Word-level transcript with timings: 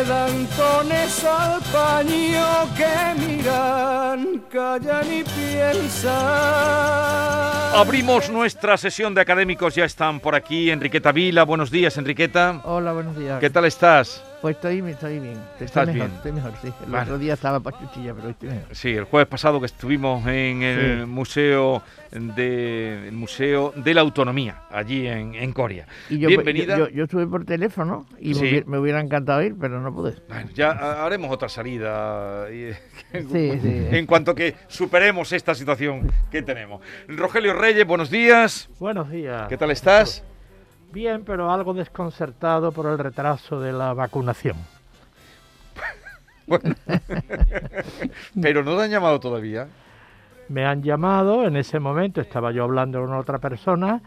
le 0.00 0.06
dan 0.06 0.46
tones 0.56 1.24
al 1.24 1.60
paño 1.72 2.46
que 2.76 3.14
miran, 3.20 4.42
callan 4.50 5.12
y 5.12 5.24
piensan. 5.24 6.10
Abrimos 7.74 8.30
nuestra 8.30 8.76
sesión 8.76 9.14
de 9.14 9.20
académicos, 9.20 9.74
ya 9.74 9.84
están 9.84 10.20
por 10.20 10.34
aquí. 10.34 10.70
Enriqueta 10.70 11.12
Vila, 11.12 11.44
buenos 11.44 11.70
días, 11.70 11.96
Enriqueta. 11.98 12.60
Hola, 12.64 12.92
buenos 12.92 13.16
días. 13.16 13.40
¿Qué 13.40 13.50
tal 13.50 13.64
estás? 13.64 14.22
Pues 14.40 14.56
estoy, 14.56 14.78
estoy 14.88 15.18
bien. 15.18 15.34
Estoy 15.52 15.66
¿Estás 15.66 15.86
mejor, 15.86 15.94
bien? 16.06 16.16
Estoy 16.16 16.32
mejor, 16.32 16.52
sí. 16.62 16.72
El 16.86 16.90
Vale. 16.90 17.02
otro 17.02 17.18
día 17.18 17.34
estaba 17.34 17.60
pachuchilla, 17.60 18.14
pero 18.14 18.26
hoy 18.28 18.30
estoy 18.32 18.48
mejor. 18.48 18.74
Sí, 18.74 18.88
el 18.96 19.04
jueves 19.04 19.28
pasado 19.28 19.60
que 19.60 19.66
estuvimos 19.66 20.26
en 20.26 20.62
el 20.62 21.00
Sí. 21.00 21.06
museo 21.06 21.82
de 22.10 23.06
el 23.08 23.12
museo 23.12 23.72
de 23.76 23.92
la 23.94 24.00
autonomía 24.00 24.62
allí 24.70 25.06
en, 25.06 25.34
en 25.34 25.52
Coria. 25.52 25.86
Y 26.08 26.18
yo, 26.18 26.28
Bienvenida. 26.28 26.78
Yo, 26.78 26.88
yo, 26.88 26.94
yo 26.96 27.04
estuve 27.04 27.26
por 27.26 27.44
teléfono 27.44 28.06
y 28.18 28.32
Sí. 28.34 28.40
me, 28.40 28.48
hubiera, 28.48 28.66
me 28.66 28.78
hubiera 28.78 29.00
encantado 29.00 29.42
ir, 29.42 29.54
pero 29.60 29.78
no 29.80 29.94
pude. 29.94 30.14
Bueno, 30.26 30.48
ya 30.54 30.70
ha- 30.70 31.04
haremos 31.04 31.30
otra 31.30 31.50
salida 31.50 32.46
y- 32.50 32.72
Sí, 33.12 33.58
sí. 33.62 33.86
en 33.90 34.06
cuanto 34.06 34.34
que 34.34 34.54
superemos 34.68 35.32
esta 35.32 35.54
situación 35.54 36.10
que 36.30 36.40
tenemos. 36.40 36.80
Rogelio 37.08 37.52
Reyes, 37.52 37.86
buenos 37.86 38.10
días. 38.10 38.70
Buenos 38.78 39.10
días. 39.10 39.48
¿Qué 39.48 39.58
tal 39.58 39.70
estás? 39.70 40.24
Bien, 40.92 41.22
pero 41.24 41.50
algo 41.50 41.72
desconcertado 41.74 42.72
por 42.72 42.86
el 42.86 42.98
retraso 42.98 43.60
de 43.60 43.72
la 43.72 43.94
vacunación. 43.94 44.56
Bueno. 46.46 46.74
Pero 48.42 48.64
no 48.64 48.76
te 48.76 48.82
han 48.82 48.90
llamado 48.90 49.20
todavía. 49.20 49.68
Me 50.48 50.66
han 50.66 50.82
llamado, 50.82 51.44
en 51.46 51.56
ese 51.56 51.78
momento 51.78 52.20
estaba 52.20 52.50
yo 52.50 52.64
hablando 52.64 53.00
con 53.00 53.14
otra 53.14 53.38
persona 53.38 54.00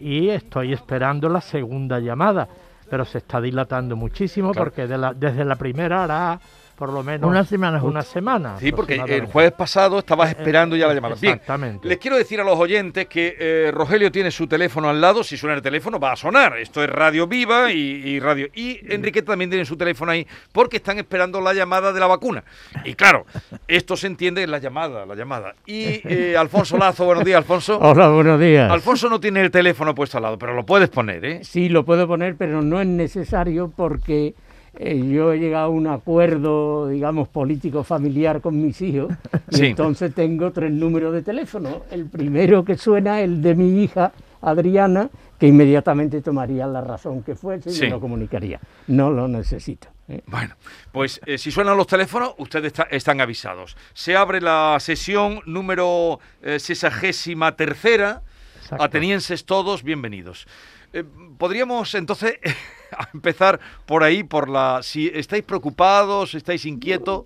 y 0.00 0.30
estoy 0.30 0.72
esperando 0.72 1.28
la 1.28 1.42
segunda 1.42 2.00
llamada, 2.00 2.48
pero 2.88 3.04
se 3.04 3.18
está 3.18 3.42
dilatando 3.42 3.94
muchísimo 3.94 4.52
Claro. 4.52 4.70
porque 4.70 4.86
de 4.86 4.96
la- 4.96 5.12
desde 5.12 5.44
la 5.44 5.56
primera 5.56 6.04
hará 6.04 6.40
por 6.82 6.92
lo 6.92 7.04
menos 7.04 7.30
Una 7.30 7.44
semana 7.44 7.78
justo. 7.78 7.92
Una 7.92 8.02
semana. 8.02 8.56
Sí, 8.58 8.72
porque 8.72 8.96
el 8.96 9.26
jueves 9.26 9.52
pasado 9.52 10.00
estabas 10.00 10.30
esperando 10.30 10.74
ya 10.74 10.88
la 10.88 10.94
eh, 10.94 10.96
llamada. 10.96 11.14
Bien, 11.14 11.34
Exactamente. 11.34 11.86
les 11.86 11.96
quiero 11.98 12.16
decir 12.16 12.40
a 12.40 12.44
los 12.44 12.58
oyentes 12.58 13.06
que 13.06 13.36
eh, 13.38 13.70
Rogelio 13.72 14.10
tiene 14.10 14.32
su 14.32 14.48
teléfono 14.48 14.88
al 14.88 15.00
lado. 15.00 15.22
Si 15.22 15.36
suena 15.36 15.54
el 15.54 15.62
teléfono, 15.62 16.00
va 16.00 16.10
a 16.10 16.16
sonar. 16.16 16.58
Esto 16.58 16.82
es 16.82 16.90
Radio 16.90 17.28
Viva 17.28 17.70
y, 17.70 17.78
y 17.78 18.18
Radio. 18.18 18.48
Y 18.52 18.80
Enriqueta 18.92 19.30
también 19.30 19.48
tiene 19.48 19.64
su 19.64 19.76
teléfono 19.76 20.10
ahí 20.10 20.26
porque 20.50 20.78
están 20.78 20.98
esperando 20.98 21.40
la 21.40 21.54
llamada 21.54 21.92
de 21.92 22.00
la 22.00 22.08
vacuna. 22.08 22.42
Y 22.84 22.94
claro, 22.94 23.26
esto 23.68 23.96
se 23.96 24.08
entiende 24.08 24.42
en 24.42 24.50
la 24.50 24.58
llamada, 24.58 25.06
la 25.06 25.14
llamada. 25.14 25.54
Y 25.64 26.00
eh, 26.02 26.34
Alfonso 26.36 26.76
Lazo, 26.78 27.04
buenos 27.04 27.24
días, 27.24 27.36
Alfonso. 27.36 27.78
Hola, 27.80 28.08
buenos 28.08 28.40
días. 28.40 28.68
Alfonso 28.68 29.08
no 29.08 29.20
tiene 29.20 29.40
el 29.40 29.52
teléfono 29.52 29.94
puesto 29.94 30.16
al 30.16 30.24
lado, 30.24 30.36
pero 30.36 30.52
lo 30.52 30.66
puedes 30.66 30.88
poner, 30.88 31.24
¿eh? 31.24 31.44
Sí, 31.44 31.68
lo 31.68 31.84
puedo 31.84 32.08
poner, 32.08 32.34
pero 32.34 32.60
no 32.60 32.80
es 32.80 32.88
necesario 32.88 33.72
porque 33.76 34.34
eh, 34.78 34.98
yo 35.10 35.32
he 35.32 35.38
llegado 35.38 35.66
a 35.66 35.68
un 35.68 35.86
acuerdo, 35.86 36.88
digamos, 36.88 37.28
político 37.28 37.84
familiar 37.84 38.40
con 38.40 38.60
mis 38.60 38.80
hijos 38.80 39.12
y 39.50 39.56
Sí. 39.56 39.66
entonces 39.66 40.14
tengo 40.14 40.50
tres 40.52 40.72
números 40.72 41.12
de 41.12 41.22
teléfono. 41.22 41.82
El 41.90 42.06
primero 42.06 42.64
que 42.64 42.76
suena, 42.76 43.20
el 43.20 43.42
de 43.42 43.54
mi 43.54 43.82
hija, 43.82 44.12
Adriana, 44.40 45.08
que 45.38 45.46
inmediatamente 45.46 46.20
tomaría 46.20 46.66
la 46.66 46.80
razón 46.80 47.22
que 47.22 47.34
fuese 47.36 47.70
y 47.70 47.72
Sí. 47.74 47.82
me 47.82 47.90
lo 47.90 48.00
comunicaría. 48.00 48.60
No 48.88 49.10
lo 49.10 49.28
necesito. 49.28 49.88
¿eh? 50.08 50.22
Bueno, 50.26 50.54
pues 50.90 51.20
eh, 51.26 51.38
si 51.38 51.50
suenan 51.50 51.76
los 51.76 51.86
teléfonos, 51.86 52.34
ustedes 52.38 52.66
está- 52.68 52.88
están 52.90 53.20
avisados. 53.20 53.76
Se 53.92 54.16
abre 54.16 54.40
la 54.40 54.76
sesión 54.80 55.40
número 55.46 56.18
sesagésima 56.58 57.54
tercera. 57.56 58.22
Atenienses 58.70 59.44
todos, 59.44 59.82
bienvenidos. 59.82 60.46
Podríamos 61.38 61.94
entonces 61.94 62.38
empezar 63.14 63.58
por 63.86 64.02
ahí, 64.02 64.22
por 64.24 64.48
la... 64.48 64.80
Si 64.82 65.08
estáis 65.08 65.42
preocupados, 65.44 66.34
estáis 66.34 66.64
inquietos 66.66 67.24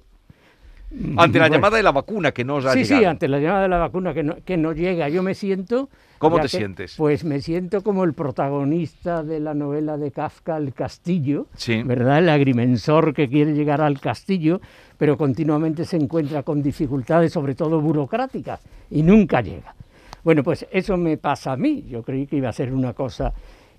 ante 1.16 1.38
la 1.38 1.44
Bueno. 1.46 1.56
llamada 1.56 1.76
de 1.78 1.82
la 1.82 1.90
vacuna 1.92 2.32
que 2.32 2.44
no 2.44 2.56
os 2.56 2.64
ha 2.64 2.72
Sí, 2.72 2.84
llegado. 2.84 3.00
sí, 3.00 3.04
ante 3.06 3.28
la 3.28 3.38
llamada 3.40 3.62
de 3.62 3.68
la 3.68 3.78
vacuna 3.78 4.14
que 4.14 4.22
no, 4.22 4.36
que 4.44 4.56
no 4.56 4.72
llega, 4.72 5.08
yo 5.08 5.22
me 5.22 5.34
siento... 5.34 5.88
¿Cómo 6.18 6.36
te 6.36 6.42
que- 6.42 6.48
sientes? 6.48 6.94
Pues 6.96 7.24
me 7.24 7.40
siento 7.42 7.82
como 7.82 8.04
el 8.04 8.14
protagonista 8.14 9.22
de 9.22 9.38
la 9.40 9.52
novela 9.52 9.98
de 9.98 10.10
Kafka, 10.12 10.56
El 10.56 10.72
Castillo, 10.72 11.46
Sí. 11.56 11.82
¿verdad? 11.82 12.20
El 12.20 12.28
agrimensor 12.30 13.12
que 13.12 13.28
quiere 13.28 13.52
llegar 13.52 13.82
al 13.82 14.00
castillo, 14.00 14.60
pero 14.96 15.18
continuamente 15.18 15.84
se 15.84 15.96
encuentra 15.98 16.42
con 16.42 16.62
dificultades, 16.62 17.32
sobre 17.34 17.54
todo 17.54 17.80
burocráticas, 17.82 18.60
y 18.90 19.02
nunca 19.02 19.42
llega. 19.42 19.74
Bueno, 20.24 20.42
pues 20.42 20.66
eso 20.70 20.96
me 20.96 21.18
pasa 21.18 21.52
a 21.52 21.56
mí. 21.58 21.84
Yo 21.86 22.02
creí 22.02 22.26
que 22.26 22.36
iba 22.36 22.48
a 22.48 22.52
ser 22.52 22.72
una 22.72 22.94
cosa 22.94 23.34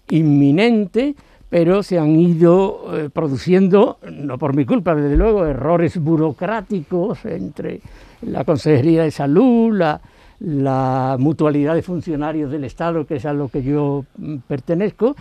inminente, 0.09 1.15
pero 1.49 1.81
se 1.81 1.97
han 1.97 2.15
ido 2.19 2.97
eh, 2.97 3.09
produciendo, 3.09 3.99
no 4.11 4.37
por 4.37 4.55
mi 4.55 4.65
culpa, 4.65 4.95
desde 4.95 5.15
luego, 5.15 5.45
errores 5.45 5.97
burocráticos 5.97 7.23
entre 7.25 7.81
la 8.21 8.43
Consejería 8.43 9.03
de 9.03 9.11
Salud, 9.11 9.73
la, 9.73 10.01
la 10.39 11.15
mutualidad 11.19 11.75
de 11.75 11.83
funcionarios 11.83 12.51
del 12.51 12.65
Estado, 12.65 13.05
que 13.05 13.15
es 13.15 13.25
a 13.25 13.33
lo 13.33 13.47
que 13.47 13.63
yo 13.63 14.05
mm, 14.17 14.37
pertenezco, 14.47 15.15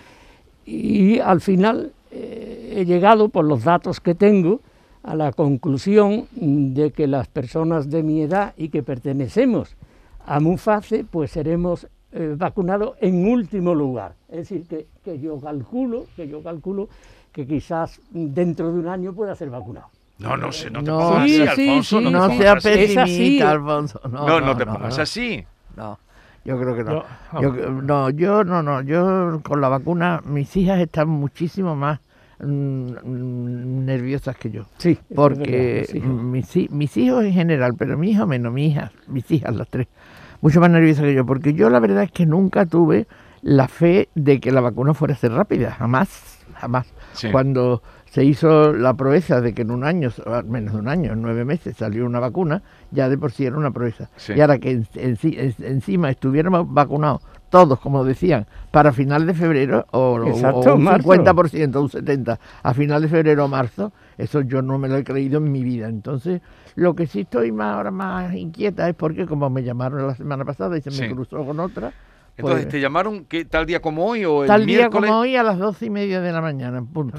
y 0.65 1.21
al 1.21 1.41
final 1.41 1.93
eh, 2.11 2.75
he 2.77 2.85
llegado, 2.85 3.29
por 3.29 3.45
los 3.45 3.63
datos 3.63 4.01
que 4.01 4.15
tengo, 4.15 4.61
a 5.05 5.15
la 5.15 5.31
conclusión 5.31 6.27
de 6.33 6.91
que 6.91 7.07
las 7.07 7.29
personas 7.29 7.89
de 7.89 8.03
mi 8.03 8.23
edad 8.23 8.55
y 8.57 8.71
que 8.71 8.83
pertenecemos 8.83 9.77
a 10.25 10.41
MUFACE, 10.41 11.05
pues 11.09 11.31
seremos 11.31 11.87
eh, 12.13 12.35
vacunados 12.37 12.97
en 13.01 13.27
último 13.27 13.75
lugar. 13.75 14.15
Es 14.29 14.37
decir, 14.49 14.67
que, 14.67 14.87
que 15.05 15.19
yo 15.19 15.41
calculo, 15.41 16.07
que 16.17 16.29
yo 16.29 16.43
calculo 16.43 16.89
que 17.33 17.47
quizás 17.47 18.01
dentro 18.11 18.73
de 18.73 18.79
un 18.79 18.89
año 18.89 19.13
pueda 19.13 19.35
ser 19.35 19.51
vacunado. 19.51 19.89
No, 20.19 20.37
no 20.37 20.51
sé, 20.51 20.71
no 20.71 20.83
te 20.83 20.91
No, 20.91 20.99
pongas 20.99 21.29
sí, 21.29 21.43
así, 21.43 21.55
sí, 21.57 21.69
Alfonso. 21.69 21.99
sí, 21.99 22.05
no 22.05 22.11
No 22.11 22.29
sea 22.37 22.57
pesimista, 22.57 23.51
Alfonso. 23.51 24.01
No, 24.11 24.27
No, 24.27 24.41
no 24.41 24.57
te 24.57 24.65
pongas 24.65 24.97
no. 24.97 25.03
así. 25.03 25.45
No, 25.77 25.99
yo 26.45 26.59
creo 26.59 26.75
que 26.75 26.85
no. 26.85 27.05
Yo- 27.43 27.71
no, 27.83 28.11
yo 28.11 28.45
no, 28.45 28.63
no, 28.63 28.81
yo 28.81 29.41
con 29.43 29.61
la 29.61 29.69
vacuna, 29.69 30.23
mis 30.25 30.57
hijas 30.57 30.81
están 30.81 31.09
muchísimo 31.11 31.77
más 31.77 32.01
mm, 32.41 32.47
mm, 33.05 33.85
nerviosas 33.85 34.37
que 34.37 34.51
yo. 34.51 34.65
Sí, 34.79 34.99
Porque 35.15 35.87
mis, 36.03 36.71
mis 36.71 36.97
hijos 36.97 37.25
en 37.25 37.33
general, 37.35 37.75
pero 37.77 37.99
mi 37.99 38.13
hijo 38.13 38.27
menos, 38.27 38.53
mi 38.55 38.69
hija, 38.69 38.93
mis 39.09 39.31
hijas 39.31 39.55
las 39.55 39.69
tres, 39.69 39.87
mucho 40.41 40.61
más 40.61 40.71
nerviosas 40.71 41.05
que 41.05 41.15
yo, 41.15 41.25
porque 41.27 41.55
yo 41.55 41.71
la 41.71 41.81
verdad 41.81 42.03
es 42.05 42.13
que 42.13 42.27
nunca 42.27 42.67
tuve 42.67 43.07
la 43.43 43.69
fe 43.69 44.09
de 44.15 44.41
que 44.41 44.51
la 44.53 44.61
vacuna 44.61 44.95
fuera 44.95 45.15
a 45.15 45.17
ser 45.17 45.33
rápida, 45.33 45.71
jamás, 45.73 46.45
jamás. 46.55 46.93
Sí. 47.13 47.31
Cuando 47.31 47.83
se 48.07 48.25
hizo 48.25 48.73
la 48.73 48.95
proeza 48.95 49.41
de 49.41 49.53
que 49.55 49.63
en 49.63 49.71
un 49.71 49.85
año, 49.85 50.11
menos 50.47 50.73
de 50.75 50.79
un 50.81 50.89
año, 50.89 51.13
en 51.13 51.23
nueve 51.23 51.45
meses 51.45 51.77
salió 51.77 52.07
una 52.07 52.19
vacuna, 52.21 52.63
ya 52.91 53.09
de 53.09 53.19
por 53.19 53.31
sí 53.33 53.45
era 53.45 53.57
una 53.57 53.71
proeza. 53.73 54.09
Sí. 54.17 54.33
Y 54.35 54.41
ahora 54.41 54.59
que 54.59 54.71
en- 54.71 54.87
en- 54.95 55.19
en- 55.23 55.55
encima 55.61 56.11
estuviéramos 56.11 56.73
vacunados 56.73 57.23
todos, 57.57 57.81
como 57.81 58.05
decían, 58.05 58.47
para 58.71 58.93
final 58.93 59.27
de 59.27 59.35
febrero 59.35 59.87
o, 59.93 60.23
Exacto, 60.27 60.73
o 60.73 60.75
un 60.75 60.83
marzo. 60.85 61.09
50%, 61.09 61.81
un 61.81 61.89
70%, 61.89 62.39
a 62.63 62.75
final 62.75 63.03
de 63.03 63.09
febrero 63.09 63.45
o 63.45 63.49
marzo, 63.49 63.93
eso 64.19 64.43
yo 64.43 64.61
no 64.63 64.79
me 64.79 64.89
lo 64.89 64.97
he 64.97 65.05
creído 65.05 65.39
en 65.39 65.51
mi 65.51 65.63
vida. 65.65 65.89
Entonces, 65.89 66.43
lo 66.75 66.95
que 66.95 67.07
sí 67.07 67.21
estoy 67.21 67.53
más, 67.53 67.75
ahora 67.77 67.91
más 67.91 68.35
inquieta 68.35 68.89
es 68.89 68.95
porque 68.95 69.27
como 69.27 69.49
me 69.49 69.63
llamaron 69.63 70.07
la 70.07 70.15
semana 70.15 70.45
pasada 70.45 70.77
y 70.77 70.83
se 70.83 70.91
me 70.91 71.11
cruzó 71.15 71.45
con 71.47 71.59
otra, 71.61 71.93
Entonces, 72.37 72.65
pues, 72.65 72.69
¿te 72.69 72.81
llamaron 72.81 73.25
que 73.25 73.45
tal 73.47 73.65
día 73.65 73.81
como 73.81 74.05
hoy 74.07 74.25
o 74.27 74.43
el 74.43 74.49
tal 74.49 74.67
día 74.67 74.79
miércoles? 74.79 75.09
como 75.11 75.21
hoy 75.23 75.37
a 75.37 75.43
las 75.43 75.59
doce 75.59 75.87
y 75.87 75.91
media 75.91 76.21
de 76.21 76.33
la 76.33 76.41
mañana, 76.43 76.79
en 76.79 76.87
punto. 76.87 77.19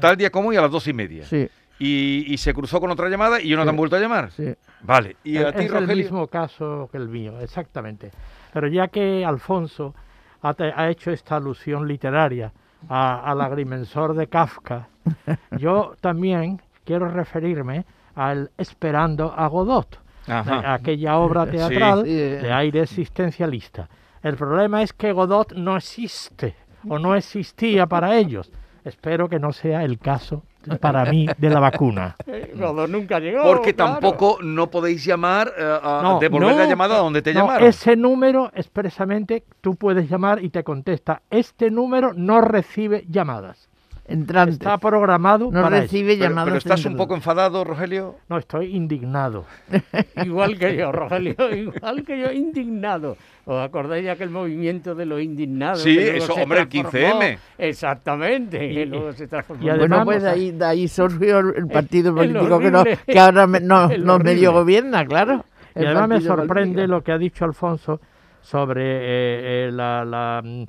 Tal 0.00 0.16
día 0.16 0.30
como 0.30 0.50
hoy 0.50 0.56
a 0.56 0.60
las 0.62 0.70
dos 0.70 0.86
y 0.86 0.92
media. 0.92 1.24
Sí, 1.24 1.48
Y, 1.80 2.24
y 2.32 2.38
se 2.38 2.54
cruzó 2.54 2.78
con 2.80 2.90
otra 2.92 3.08
llamada 3.08 3.40
y 3.40 3.48
yo 3.48 3.56
no 3.56 3.64
te 3.64 3.70
han 3.70 3.76
vuelto 3.76 3.96
a 3.96 4.00
llamar. 4.00 4.30
sí. 4.30 4.54
Vale. 4.84 5.16
¿Y 5.24 5.38
a 5.38 5.48
es 5.50 5.56
ti, 5.56 5.62
el 5.64 5.68
Rogelio? 5.70 5.96
mismo 5.96 6.26
caso 6.28 6.88
que 6.92 6.98
el 6.98 7.08
mío, 7.08 7.40
exactamente. 7.40 8.10
Pero 8.52 8.66
ya 8.68 8.88
que 8.88 9.24
Alfonso 9.24 9.94
ha, 10.42 10.54
te- 10.54 10.72
ha 10.74 10.88
hecho 10.90 11.10
esta 11.10 11.36
alusión 11.36 11.86
literaria 11.88 12.52
a- 12.88 13.30
al 13.30 13.40
agrimensor 13.40 14.14
de 14.14 14.26
Kafka, 14.26 14.88
yo 15.58 15.94
también 16.00 16.60
quiero 16.84 17.08
referirme 17.08 17.84
al 18.14 18.50
Esperando 18.58 19.32
a 19.36 19.46
Godot, 19.46 19.98
Ajá. 20.26 20.74
aquella 20.74 21.16
obra 21.18 21.46
teatral 21.46 22.02
sí, 22.04 22.10
eh. 22.10 22.38
de 22.42 22.52
aire 22.52 22.80
existencialista. 22.82 23.88
El 24.22 24.36
problema 24.36 24.82
es 24.82 24.92
que 24.92 25.12
Godot 25.12 25.52
no 25.54 25.76
existe 25.76 26.54
o 26.88 26.98
no 26.98 27.14
existía 27.14 27.86
para 27.86 28.16
ellos. 28.16 28.52
Espero 28.84 29.28
que 29.28 29.38
no 29.38 29.52
sea 29.52 29.84
el 29.84 29.98
caso 29.98 30.42
para 30.80 31.04
mí 31.06 31.26
de 31.38 31.50
la 31.50 31.60
vacuna. 31.60 32.16
Cuando 32.58 32.86
nunca 32.86 33.18
llegó. 33.18 33.42
Porque 33.42 33.74
claro. 33.74 33.92
tampoco 33.92 34.38
no 34.42 34.70
podéis 34.70 35.04
llamar 35.04 35.52
eh, 35.58 35.78
a 35.82 36.00
No, 36.02 36.18
devolver 36.18 36.56
la 36.56 36.66
llamada 36.66 36.96
a 36.96 36.98
donde 36.98 37.22
te 37.22 37.32
No, 37.34 37.40
llamaron. 37.40 37.68
ese 37.68 37.96
número 37.96 38.50
expresamente 38.54 39.44
tú 39.60 39.76
puedes 39.76 40.08
llamar 40.08 40.42
y 40.42 40.48
te 40.50 40.64
contesta, 40.64 41.22
este 41.30 41.70
número 41.70 42.12
no 42.14 42.40
recibe 42.40 43.04
llamadas. 43.08 43.68
Entrantes. 44.06 44.54
está 44.54 44.78
programado 44.78 45.50
no 45.50 45.62
para 45.62 45.76
eso. 45.78 45.82
recibe 45.84 46.14
Pero, 46.16 46.28
llamadas. 46.28 46.44
pero 46.46 46.58
estás 46.58 46.84
un 46.86 46.96
poco 46.96 47.14
enfadado, 47.14 47.64
Rogelio. 47.64 48.16
No, 48.28 48.38
estoy 48.38 48.74
indignado. 48.76 49.44
Igual 50.24 50.58
que 50.58 50.76
yo, 50.76 50.92
Rogelio, 50.92 51.34
igual 51.54 52.04
que 52.04 52.20
yo, 52.20 52.32
indignado. 52.32 53.16
¿Os 53.44 53.60
acordáis 53.60 54.04
de 54.04 54.10
aquel 54.10 54.30
movimiento 54.30 54.94
de 54.94 55.04
los 55.06 55.20
indignados? 55.20 55.82
Sí, 55.82 55.98
eso, 55.98 56.32
hombre, 56.34 56.60
el 56.60 56.68
transformó? 56.68 57.20
15M. 57.20 57.38
Exactamente, 57.58 58.58
que 58.58 58.82
Y- 58.82 58.86
luego 58.86 59.12
se 59.12 59.26
transformó. 59.26 59.64
y 59.64 59.68
en- 59.68 59.78
Bueno, 59.78 59.96
además- 59.96 60.04
pues 60.14 60.22
de 60.22 60.30
ahí, 60.30 60.50
de 60.52 60.64
ahí 60.64 60.86
surgió 60.88 61.38
el 61.40 61.66
partido 61.72 62.10
el 62.10 62.14
político 62.32 62.58
que, 62.60 62.70
no, 62.70 62.80
horrible- 62.82 62.98
que 63.06 63.18
ahora 63.18 63.46
me- 63.48 63.60
no, 63.60 63.88
medio 64.18 64.52
gobierna, 64.52 65.04
claro. 65.04 65.44
Y 65.74 65.84
además 65.84 66.08
me 66.08 66.20
sorprende 66.20 66.74
político. 66.74 66.86
lo 66.96 67.02
que 67.02 67.12
ha 67.12 67.18
dicho 67.18 67.44
Alfonso 67.44 68.00
sobre 68.42 68.82
eh, 68.84 69.68
eh, 69.68 69.70
la, 69.72 70.04
la, 70.04 70.42
mm, 70.44 70.64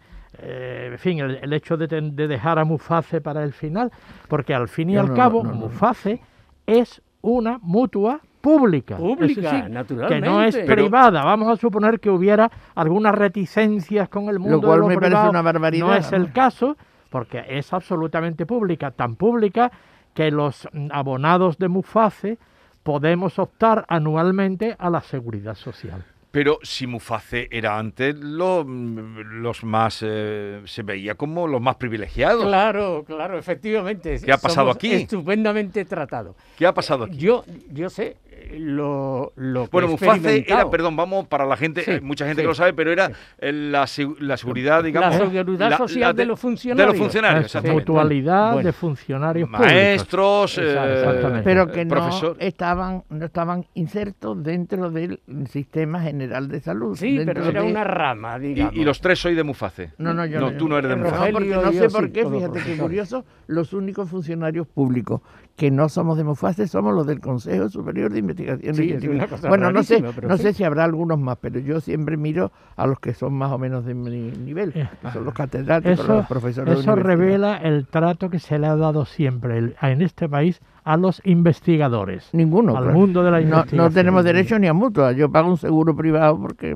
eh, 0.45 0.89
en 0.91 0.99
fin, 0.99 1.19
el, 1.19 1.39
el 1.41 1.53
hecho 1.53 1.77
de, 1.77 1.87
ten- 1.87 2.15
de 2.15 2.27
dejar 2.27 2.59
a 2.59 2.65
Muface 2.65 3.21
para 3.21 3.43
el 3.43 3.53
final, 3.53 3.91
porque 4.27 4.53
al 4.53 4.67
fin 4.67 4.89
y 4.89 4.97
al 4.97 5.07
no, 5.09 5.13
cabo 5.15 5.43
no, 5.43 5.49
no, 5.49 5.55
no. 5.55 5.61
Muface 5.67 6.19
es 6.67 7.01
una 7.21 7.59
mutua 7.61 8.19
pública. 8.41 8.97
Pública, 8.97 9.51
decir, 9.53 9.69
naturalmente. 9.69 10.15
Que 10.25 10.29
no 10.29 10.43
es 10.43 10.55
Pero- 10.55 10.75
privada. 10.75 11.23
Vamos 11.23 11.47
a 11.47 11.55
suponer 11.55 11.99
que 12.01 12.09
hubiera 12.09 12.51
algunas 12.75 13.15
reticencias 13.15 14.09
con 14.09 14.27
el 14.27 14.39
mundo 14.39 14.61
cual 14.61 14.81
de 14.81 14.81
lo 14.81 14.87
me 14.89 14.95
parece 14.99 15.29
una 15.29 15.41
barbaridad, 15.41 15.87
No 15.87 15.95
es 15.95 16.11
el 16.11 16.33
caso, 16.33 16.75
porque 17.09 17.45
es 17.47 17.71
absolutamente 17.71 18.45
pública, 18.45 18.91
tan 18.91 19.15
pública 19.15 19.71
que 20.13 20.29
los 20.31 20.67
mm, 20.73 20.87
abonados 20.91 21.57
de 21.57 21.69
Muface 21.69 22.37
podemos 22.83 23.39
optar 23.39 23.85
anualmente 23.87 24.75
a 24.77 24.89
la 24.89 24.99
seguridad 24.99 25.55
social. 25.55 26.03
Pero 26.33 26.57
si 26.63 26.87
Muface 26.87 27.47
era 27.51 27.77
antes 27.77 28.15
lo- 28.15 28.63
los 28.63 29.63
más... 29.63 29.99
eh, 30.01 30.63
se 30.65 30.81
veía 30.81 31.13
como 31.13 31.45
los 31.47 31.61
más 31.61 31.75
privilegiados. 31.75 32.43
Claro, 32.43 33.03
claro, 33.05 33.37
efectivamente. 33.37 34.19
¿Qué 34.19 34.31
ha 34.31 34.37
pasado 34.37 34.61
somos 34.65 34.75
aquí? 34.77 34.93
Estupendamente 34.93 35.85
tratado. 35.85 36.35
¿Qué 36.57 36.65
ha 36.65 36.73
pasado 36.73 37.03
aquí? 37.03 37.17
Yo, 37.17 37.45
yo 37.71 37.87
sé 37.91 38.17
lo, 38.57 39.33
lo 39.35 39.63
que 39.65 39.69
Bueno, 39.71 39.87
Muface 39.89 40.45
era, 40.47 40.69
perdón, 40.69 40.95
vamos 40.95 41.27
para 41.27 41.45
la 41.45 41.57
gente, 41.57 41.81
Sí, 41.83 41.91
hay 41.91 42.01
mucha 42.01 42.25
gente 42.25 42.41
sí, 42.41 42.43
que 42.43 42.47
lo 42.47 42.55
sabe, 42.55 42.73
pero 42.73 42.91
era 42.91 43.11
la, 43.39 43.85
la 44.19 44.37
seguridad, 44.37 44.83
digamos. 44.83 45.09
La 45.17 45.29
seguridad 45.29 45.77
social 45.77 46.15
de 46.15 46.25
los 46.25 46.39
funcionarios. 46.39 46.87
De 46.93 46.97
los 46.97 46.97
funcionarios, 47.03 47.55
mutualidad 47.65 48.53
Bueno. 48.53 48.65
de 48.67 48.73
funcionarios 48.73 49.49
públicos. 49.49 49.71
Maestros, 49.73 50.57
eh, 50.57 50.71
exactamente. 50.93 51.43
pero 51.43 51.71
que 51.71 51.85
no 51.85 51.89
profesor. 51.89 52.37
estaban 52.39 53.03
no 53.09 53.25
estaban 53.25 53.65
insertos 53.73 54.43
dentro 54.43 54.89
del 54.91 55.19
sistema 55.49 56.01
general 56.01 56.47
de 56.47 56.59
salud. 56.59 56.95
Sí, 56.95 57.19
pero 57.25 57.45
era 57.45 57.61
de- 57.61 57.67
una 57.71 57.83
rama, 57.83 58.39
digamos. 58.39 58.75
y 58.75 58.83
los 58.83 58.99
tres 59.01 59.19
soy 59.19 59.35
de 59.35 59.43
Muface. 59.43 59.91
No, 59.97 60.13
no, 60.13 60.25
yo 60.25 60.39
no. 60.39 60.51
yo 60.51 60.57
tú 60.57 60.67
no 60.67 60.77
eres 60.77 60.89
de 60.89 60.95
no. 60.97 61.03
No, 61.03 61.09
Muface. 61.11 61.31
porque 61.31 61.49
no 61.49 61.71
yo 61.71 61.71
sé 61.71 61.89
por 61.89 62.11
qué, 62.11 62.25
fíjate 62.27 62.59
qué 62.63 62.77
curioso, 62.77 63.25
los 63.47 63.73
únicos 63.73 64.09
funcionarios 64.09 64.67
públicos 64.67 65.21
que 65.55 65.69
no 65.69 65.87
somos 65.87 66.17
de 66.17 66.23
Mufase 66.23 66.67
somos 66.67 66.95
los 66.95 67.05
del 67.05 67.19
Consejo 67.19 67.69
Superior 67.69 68.11
de 68.11 68.19
Investigación 68.19 68.73
Sí, 68.73 68.81
es 68.83 68.87
Científica. 69.01 69.13
una 69.13 69.27
cosa 69.27 69.49
Bueno, 69.49 69.71
no 69.71 69.83
sé, 69.83 70.01
no 70.01 70.37
sí. 70.37 70.43
sé 70.43 70.53
si 70.53 70.63
habrá 70.63 70.83
algunos 70.83 71.19
más, 71.19 71.37
pero 71.39 71.59
yo 71.59 71.79
siempre 71.79 72.17
miro 72.17 72.51
a 72.75 72.87
los 72.87 72.99
que 72.99 73.13
son 73.13 73.33
más 73.33 73.51
o 73.51 73.59
menos 73.59 73.85
de 73.85 73.93
mi 73.93 74.09
nivel, 74.31 74.71
Eh, 74.73 74.89
que 75.01 75.11
son 75.11 75.25
los 75.25 75.33
catedráticos, 75.35 75.99
Eso, 75.99 76.15
los 76.15 76.25
profesores 76.25 76.73
de 76.73 76.79
eso 76.81 76.95
revela 76.95 77.57
el 77.57 77.85
trato 77.85 78.31
que 78.31 78.39
se 78.39 78.57
le 78.57 78.65
ha 78.65 78.75
dado 78.75 79.05
siempre 79.05 79.59
el- 79.59 79.75
en 79.81 80.01
este 80.01 80.27
país 80.27 80.59
a 80.85 80.97
los 80.97 81.21
investigadores. 81.23 82.29
Ninguno. 82.33 82.75
al 82.75 82.83
claro. 82.85 82.99
mundo 82.99 83.23
de 83.23 83.31
la 83.31 83.37
no, 83.37 83.43
investigación. 83.43 83.77
no 83.77 83.91
tenemos 83.91 84.23
derecho 84.25 84.57
ni 84.59 84.67
a 84.67 84.73
mutua. 84.73 85.11
Yo 85.13 85.31
pago 85.31 85.49
un 85.49 85.57
seguro 85.57 85.95
privado 85.95 86.37
porque 86.41 86.75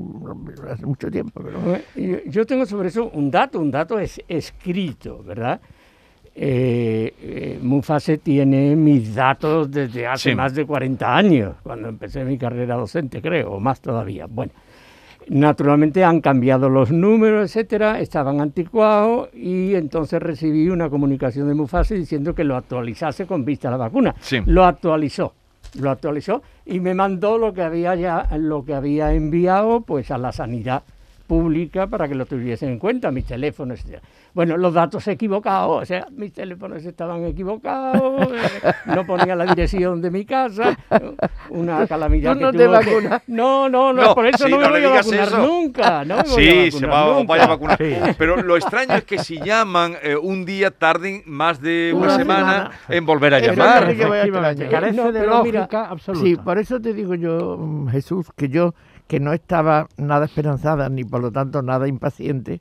hace 0.70 0.86
mucho 0.86 1.10
tiempo. 1.10 1.42
Pero... 1.44 2.22
Yo 2.30 2.46
tengo 2.46 2.64
sobre 2.64 2.88
eso 2.88 3.10
un 3.12 3.30
dato, 3.30 3.58
un 3.60 3.70
dato 3.70 3.98
es 3.98 4.22
escrito, 4.28 5.22
¿verdad? 5.24 5.60
Eh, 6.40 7.14
eh, 7.20 7.58
Mufase 7.60 8.18
tiene 8.18 8.76
mis 8.76 9.12
datos 9.12 9.68
desde 9.72 10.06
hace 10.06 10.30
Sí. 10.30 10.36
más 10.36 10.54
de 10.54 10.64
40 10.64 11.16
años, 11.16 11.54
cuando 11.64 11.88
empecé 11.88 12.24
mi 12.24 12.38
carrera 12.38 12.76
docente, 12.76 13.20
creo, 13.20 13.54
o 13.54 13.60
más 13.60 13.80
todavía. 13.80 14.26
Bueno, 14.30 14.52
naturalmente 15.28 16.04
han 16.04 16.20
cambiado 16.20 16.68
los 16.68 16.92
números, 16.92 17.44
etcétera, 17.50 17.98
estaban 18.00 18.40
anticuados 18.40 19.30
y 19.34 19.74
entonces 19.74 20.22
recibí 20.22 20.68
una 20.68 20.88
comunicación 20.88 21.48
de 21.48 21.54
Mufase 21.54 21.96
diciendo 21.96 22.34
que 22.36 22.44
lo 22.44 22.54
actualizase 22.56 23.26
con 23.26 23.44
vista 23.44 23.66
a 23.66 23.72
la 23.72 23.76
vacuna. 23.78 24.14
Sí. 24.20 24.38
Lo 24.46 24.64
actualizó, 24.64 25.34
lo 25.80 25.90
actualizó 25.90 26.42
y 26.64 26.78
me 26.78 26.94
mandó 26.94 27.36
lo 27.36 27.52
que 27.52 27.62
había 27.62 27.96
ya, 27.96 28.28
lo 28.38 28.64
que 28.64 28.74
había 28.74 29.12
enviado 29.12 29.80
pues 29.80 30.12
a 30.12 30.18
la 30.18 30.30
sanidad 30.30 30.84
pública 31.26 31.86
para 31.88 32.08
que 32.08 32.14
lo 32.14 32.24
tuviesen 32.24 32.70
en 32.70 32.78
cuenta, 32.78 33.10
mis 33.10 33.26
teléfonos, 33.26 33.80
etcétera. 33.80 34.02
Bueno, 34.38 34.56
los 34.56 34.72
datos 34.72 35.04
equivocados, 35.08 35.82
o 35.82 35.84
sea, 35.84 36.06
mis 36.12 36.32
teléfonos 36.32 36.84
estaban 36.84 37.24
equivocados, 37.24 38.28
eh, 38.32 38.72
no 38.86 39.04
ponía 39.04 39.34
la 39.34 39.44
dirección 39.46 40.00
de 40.00 40.12
mi 40.12 40.24
casa, 40.24 40.78
una 41.50 41.84
calamidad 41.88 42.34
Tú 42.34 42.38
que 42.38 42.44
no 42.44 42.52
te 42.52 42.58
tuvo 42.66 42.78
que- 42.78 42.86
vacunas. 42.94 43.22
No, 43.26 43.68
no, 43.68 43.92
no, 43.92 44.00
No, 44.02 44.14
por 44.14 44.26
eso 44.28 44.44
sí, 44.46 44.50
no 44.52 44.58
me 44.58 44.62
no 44.62 44.70
le 44.70 44.78
voy 44.78 44.86
a 44.86 44.90
digas 45.02 45.06
vacunar 45.06 45.26
eso. 45.28 45.38
nunca, 45.44 46.04
no 46.04 46.16
me 46.18 46.22
voy 46.22 46.30
a 46.30 46.34
Sí, 46.36 46.46
vacunar 46.46 46.72
se 46.72 46.86
va, 46.86 47.06
nunca. 47.14 47.26
vaya 47.26 47.44
a 47.44 47.46
vacunar. 47.48 47.78
Sí. 47.78 47.94
Pero 48.16 48.36
lo 48.36 48.56
extraño 48.56 48.94
es 48.94 49.02
que 49.02 49.18
si 49.18 49.40
llaman 49.40 49.94
eh, 50.04 50.14
un 50.16 50.44
día, 50.44 50.70
tarden 50.70 51.22
más 51.26 51.60
de 51.60 51.92
una, 51.92 52.06
Una 52.06 52.16
semana, 52.16 52.52
semana. 52.52 52.70
en 52.90 53.06
volver 53.06 53.34
a 53.34 53.38
llamar. 53.40 53.88
que 53.88 54.68
carece 54.68 54.96
No, 54.96 55.10
de 55.10 55.18
pero 55.18 55.42
mira, 55.42 55.60
lógica 55.62 55.86
absoluta. 55.88 56.24
Sí, 56.24 56.36
por 56.36 56.58
eso 56.58 56.80
te 56.80 56.92
digo 56.94 57.16
yo, 57.16 57.56
mm, 57.58 57.88
Jesús, 57.88 58.28
que 58.36 58.48
yo, 58.48 58.72
que 59.08 59.18
no 59.18 59.32
estaba 59.32 59.88
nada 59.96 60.26
esperanzada, 60.26 60.88
ni 60.88 61.02
por 61.02 61.20
lo 61.22 61.32
tanto 61.32 61.60
nada 61.60 61.88
impaciente, 61.88 62.60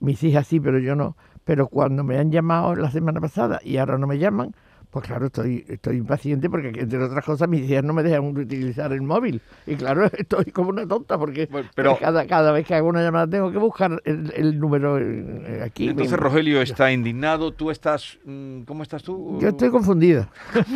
mis 0.00 0.22
hijas 0.24 0.46
sí, 0.46 0.60
pero 0.60 0.78
yo 0.78 0.94
no, 0.94 1.16
pero 1.44 1.68
cuando 1.68 2.04
me 2.04 2.18
han 2.18 2.30
llamado 2.30 2.74
la 2.76 2.90
semana 2.90 3.20
pasada 3.20 3.60
y 3.62 3.78
ahora 3.78 3.98
no 3.98 4.06
me 4.06 4.18
llaman, 4.18 4.54
pues 4.90 5.04
claro, 5.06 5.26
estoy, 5.26 5.64
estoy 5.68 5.96
impaciente 5.98 6.48
porque, 6.48 6.68
entre 6.68 7.02
otras 7.02 7.24
cosas, 7.24 7.48
mis 7.48 7.68
hijas 7.68 7.84
no 7.84 7.92
me 7.92 8.02
dejan 8.02 8.24
utilizar 8.24 8.92
el 8.92 9.02
móvil. 9.02 9.40
Y 9.66 9.74
claro, 9.76 10.06
estoy 10.16 10.46
como 10.46 10.70
una 10.70 10.86
tonta 10.86 11.18
porque 11.18 11.46
Bueno, 11.50 11.68
pero- 11.74 11.96
cada, 11.98 12.26
cada 12.26 12.52
vez 12.52 12.66
que 12.66 12.74
hago 12.74 12.88
una 12.88 13.02
llamada 13.02 13.26
tengo 13.26 13.52
que 13.52 13.58
buscar 13.58 14.00
el, 14.04 14.32
el 14.34 14.58
número 14.58 14.98
eh, 14.98 15.62
aquí. 15.64 15.88
Entonces 15.88 16.18
Rogelio 16.18 16.62
está 16.62 16.90
indignado, 16.90 17.52
tú 17.52 17.70
estás... 17.70 18.18
mm, 18.24 18.62
¿Cómo 18.62 18.82
estás 18.82 19.02
tú? 19.02 19.38
Yo 19.40 19.48
estoy 19.48 19.70
confundida. 19.70 20.28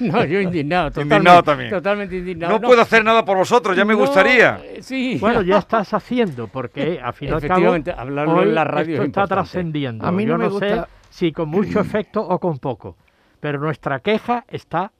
No, 0.00 0.24
yo 0.24 0.40
indignado, 0.40 0.90
totalmente, 0.90 1.14
Indignado 1.16 1.42
también. 1.42 1.70
totalmente 1.70 2.16
indignado. 2.16 2.52
No 2.58 2.60
puedo 2.60 2.80
hacer 2.82 3.04
nada 3.04 3.24
por 3.24 3.36
vosotros, 3.36 3.76
ya 3.76 3.84
me 3.84 3.94
No, 3.94 4.00
gustaría. 4.00 4.60
eh, 4.64 4.78
Sí. 4.82 5.18
Bueno, 5.20 5.42
ya 5.42 5.58
estás 5.62 5.92
haciendo, 5.94 6.48
porque 6.48 6.82
al 6.82 6.88
y 6.88 6.98
al 6.98 7.12
cabo, 7.30 7.36
Efectivamente, 7.38 7.92
hablarlo 7.96 8.34
hoy 8.36 8.48
en 8.48 8.54
la 8.54 8.64
radio 8.64 8.94
esto 8.94 9.02
es 9.02 9.08
está 9.08 9.26
trascendiendo. 9.26 10.04
A 10.06 10.12
mí 10.12 10.24
no 10.24 10.32
Yo 10.32 10.38
me 10.38 10.44
no 10.44 10.50
sé 10.58 10.66
gusta- 10.68 10.88
si 11.10 11.32
con 11.32 11.48
mucho 11.48 11.80
efecto 11.80 12.20
o 12.26 12.38
con 12.38 12.58
poco, 12.58 12.96
pero 13.42 13.58
nuestra 13.58 13.98
queja 13.98 14.44
está 14.48 14.92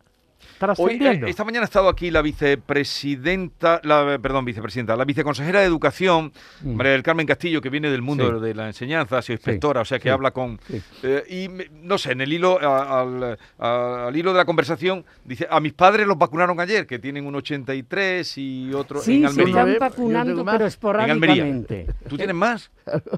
Hoy, 0.43 0.49
trascendiendo. 0.59 1.27
eh, 1.29 1.31
esta 1.31 1.45
mañana 1.45 1.63
ha 1.63 1.67
estado 1.67 1.89
aquí 1.89 2.11
la 2.11 2.21
vicepresidenta, 2.21 3.81
la, 3.85 4.19
perdón, 4.21 4.45
vicepresidenta, 4.45 4.97
la 4.97 5.05
viceconsejera 5.05 5.61
de 5.61 5.67
Educación, 5.67 6.33
Mm. 6.63 6.75
María 6.75 6.91
del 6.93 7.05
Carmen 7.05 7.25
Castillo, 7.29 7.61
que 7.61 7.71
viene 7.71 7.89
del 7.91 8.03
mundo 8.03 8.39
Sí. 8.41 8.45
de 8.47 8.53
la 8.57 8.67
enseñanza, 8.67 9.19
ha 9.19 9.23
sido 9.23 9.35
inspectora, 9.37 9.83
o 9.83 9.85
sea 9.85 10.01
que 10.01 10.05
sí, 10.05 10.09
habla 10.09 10.33
con... 10.33 10.59
sí. 10.67 10.83
eh, 11.05 11.23
y 11.29 11.49
me- 11.49 11.69
no 11.83 11.97
sé, 11.97 12.11
en 12.11 12.23
el 12.23 12.33
hilo, 12.33 12.59
al, 12.61 13.39
al 13.59 14.17
hilo 14.17 14.33
de 14.33 14.39
la 14.39 14.45
conversación, 14.45 15.05
dice, 15.25 15.47
a 15.49 15.61
mis 15.61 15.75
padres 15.75 16.09
los 16.09 16.19
vacunaron 16.19 16.59
ayer, 16.59 16.89
que 16.89 16.99
tienen 16.99 17.25
un 17.25 17.37
83 17.37 18.37
y 18.39 18.75
otro 18.75 19.01
Sí, 19.01 19.17
en 19.17 19.21
se 19.23 19.27
Almería. 19.29 19.53
Yo 19.53 19.59
están 19.59 19.67
tengo 19.67 19.79
vacunando, 19.79 20.35
pero 20.45 20.51
En 20.51 20.51
Almería. 20.51 20.67
esporádicamente. 20.67 21.87
¿Tú 22.09 22.17
tienes 22.17 22.35
más? 22.35 22.71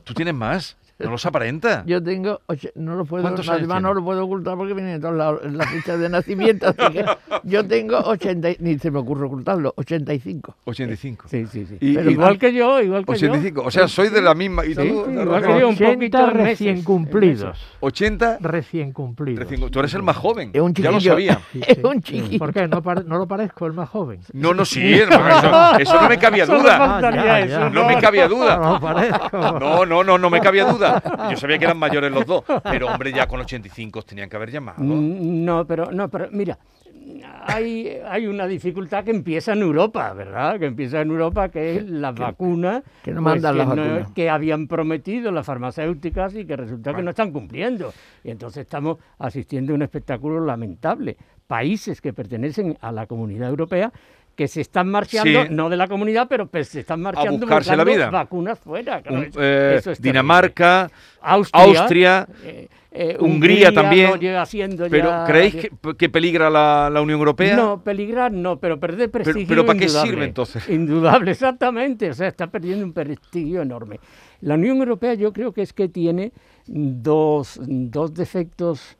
¿Tú 0.04 0.12
tienes 0.12 0.34
más? 0.34 0.76
No 0.98 1.10
los 1.10 1.26
aparenta. 1.26 1.82
Yo 1.86 2.02
tengo, 2.02 2.40
oche- 2.46 2.70
no 2.76 2.94
lo 2.94 3.04
puedo, 3.04 3.22
¿Cuántos 3.22 3.48
años 3.48 3.58
además 3.60 3.82
no 3.82 3.88
tiene? 3.88 4.00
lo 4.00 4.04
puedo 4.04 4.24
ocultar 4.24 4.56
porque 4.56 4.74
viene 4.74 4.92
de 4.92 5.00
todos 5.00 5.16
lados 5.16 5.40
en 5.44 5.58
la 5.58 5.66
fecha 5.66 5.96
de 5.96 6.08
nacimiento, 6.08 6.68
así 6.68 6.92
que 6.92 7.04
yo 7.44 7.66
tengo 7.66 7.98
80, 7.98 8.50
y- 8.50 8.56
ni 8.60 8.78
se 8.78 8.90
me 8.92 9.00
ocurre 9.00 9.26
ocultarlo, 9.26 9.74
85. 9.76 10.54
85. 10.64 11.26
Sí, 11.28 11.46
sí, 11.46 11.66
sí. 11.66 11.76
Y- 11.80 11.94
Pero 11.96 12.10
igual 12.10 12.38
que 12.38 12.52
yo, 12.52 12.80
igual 12.80 13.04
que 13.04 13.12
85. 13.12 13.62
yo. 13.62 13.66
O 13.66 13.70
sea, 13.72 13.88
soy 13.88 14.08
de 14.08 14.22
la 14.22 14.34
misma. 14.34 14.64
¿Y 14.64 14.74
tú, 14.74 14.82
Sí, 14.82 14.88
igual 14.88 15.42
que 15.42 15.60
yo. 15.60 15.68
un 15.68 15.74
80 15.74 15.94
poquito 15.94 16.18
en 16.18 16.30
recién 16.30 16.70
meses, 16.74 16.84
cumplidos. 16.86 17.58
80. 17.80 18.38
Recién 18.40 18.92
cumplidos. 18.92 19.40
recién- 19.40 19.70
Tú 19.70 19.78
eres 19.80 19.94
el 19.94 20.02
más 20.04 20.16
joven. 20.16 20.50
Es 20.52 20.60
un 20.62 20.72
ya 20.74 20.90
lo 20.92 20.98
chiquillo. 20.98 21.12
sabía. 21.12 21.40
Sí, 21.52 21.60
Es 21.66 21.76
sí. 21.76 21.80
un 21.84 22.00
chiquillo. 22.02 22.38
¿Por 22.38 22.52
qué? 22.52 22.68
¿No, 22.68 22.82
pare- 22.82 23.02
no 23.04 23.18
lo 23.18 23.26
parezco 23.26 23.66
el 23.66 23.72
más 23.72 23.88
joven? 23.88 24.20
No, 24.32 24.54
no, 24.54 24.64
sí, 24.64 24.94
hermano, 24.94 25.74
eso, 25.76 25.78
eso 25.92 26.00
no 26.02 26.08
me 26.08 26.18
cabía 26.18 26.46
duda. 26.46 26.98
Ah, 26.98 27.10
ya, 27.12 27.46
ya. 27.46 27.68
No 27.70 27.84
me 27.84 27.98
cabía 27.98 28.28
duda. 28.28 28.56
No. 29.32 29.58
No, 29.58 29.84
no, 29.86 30.04
no, 30.04 30.18
no 30.18 30.30
me 30.30 30.40
cabía 30.40 30.64
duda. 30.64 30.83
Yo 31.30 31.36
sabía 31.36 31.58
que 31.58 31.64
eran 31.64 31.78
mayores 31.78 32.10
los 32.12 32.26
dos, 32.26 32.44
pero 32.64 32.88
hombre, 32.88 33.12
ya 33.12 33.26
con 33.26 33.40
85 33.40 34.02
tenían 34.02 34.28
que 34.28 34.36
haber 34.36 34.50
llamado. 34.50 34.82
Mm, 34.82 35.44
No, 35.44 35.66
pero 35.66 35.90
no, 35.92 36.08
pero 36.08 36.28
mira, 36.32 36.58
hay, 37.46 37.98
hay 38.08 38.26
una 38.26 38.46
dificultad 38.46 39.04
que 39.04 39.10
empieza 39.10 39.52
en 39.52 39.60
Europa, 39.62 40.12
¿verdad? 40.14 40.58
Que 40.58 40.66
empieza 40.66 41.00
en 41.00 41.10
Europa, 41.10 41.48
que 41.48 41.76
es 41.76 41.88
la 41.88 42.12
vacuna 42.12 42.82
que 43.02 43.12
no 43.12 43.20
mandan 43.22 43.52
que, 43.52 43.58
las 43.58 43.68
no- 43.68 43.76
vacunas. 43.76 44.10
que 44.12 44.30
habían 44.30 44.66
prometido 44.66 45.30
las 45.32 45.44
farmacéuticas 45.46 46.34
y 46.34 46.44
que 46.46 46.56
resulta 46.56 46.94
que 46.94 47.02
no 47.02 47.10
están 47.10 47.32
cumpliendo. 47.32 47.92
Y 48.22 48.30
entonces 48.30 48.62
estamos 48.62 48.98
asistiendo 49.18 49.72
a 49.72 49.76
un 49.76 49.82
espectáculo 49.82 50.44
lamentable. 50.44 51.16
Países 51.46 52.00
que 52.00 52.12
pertenecen 52.14 52.78
a 52.80 52.90
la 52.90 53.06
comunidad 53.06 53.50
europea 53.50 53.92
que 54.34 54.48
se 54.48 54.60
están 54.60 54.88
marchando, 54.88 55.42
Sí. 55.44 55.48
no 55.50 55.68
de 55.68 55.76
la 55.76 55.86
comunidad, 55.86 56.26
pero 56.28 56.46
pues, 56.46 56.68
se 56.68 56.80
están 56.80 57.00
marchando 57.00 57.38
buscarse 57.38 57.76
la 57.76 57.84
vida. 57.84 58.10
vacunas 58.10 58.58
fuera. 58.58 59.00
claro, 59.02 59.18
Un- 59.18 59.24
eso- 59.26 59.40
eh, 59.42 59.76
eso. 59.76 59.92
Dinamarca, 59.98 60.90
Austria, 61.20 61.62
Austria, 61.80 62.28
eh, 62.44 62.68
eh, 62.90 63.16
Hungría 63.20 63.72
también. 63.72 64.10
siendo 64.46 64.88
pero 64.88 65.08
ya- 65.10 65.24
¿creéis 65.24 65.54
que, 65.54 65.70
que 65.96 66.08
peligra 66.08 66.50
la, 66.50 66.90
la 66.92 67.00
Unión 67.00 67.18
Europea? 67.18 67.56
No, 67.56 67.82
peligrar 67.82 68.32
no, 68.32 68.58
pero 68.58 68.78
perder 68.80 69.10
prestigio 69.10 69.46
pero 69.48 69.64
¿para 69.66 69.78
qué 69.78 69.88
sirve 69.88 70.24
entonces? 70.24 70.68
Indudable, 70.68 71.30
exactamente. 71.30 72.10
O 72.10 72.14
sea, 72.14 72.28
está 72.28 72.48
perdiendo 72.48 72.84
un 72.84 72.92
prestigio 72.92 73.62
enorme. 73.62 74.00
La 74.40 74.54
Unión 74.54 74.78
Europea 74.78 75.14
yo 75.14 75.32
creo 75.32 75.52
que 75.52 75.62
es 75.62 75.72
que 75.72 75.88
tiene 75.88 76.32
dos, 76.66 77.60
dos 77.62 78.14
defectos 78.14 78.96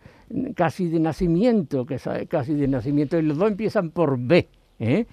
casi 0.57 0.89
de 0.89 1.01
nacimiento, 1.01 1.85
que 1.87 1.99
casi 2.29 2.55
de 2.55 2.67
nacimiento, 2.69 3.19
y 3.19 3.23
los 3.23 3.37
dos 3.39 3.51
empiezan 3.51 3.91
por 3.91 4.19
B. 4.19 4.49
¿eh? 4.81 5.07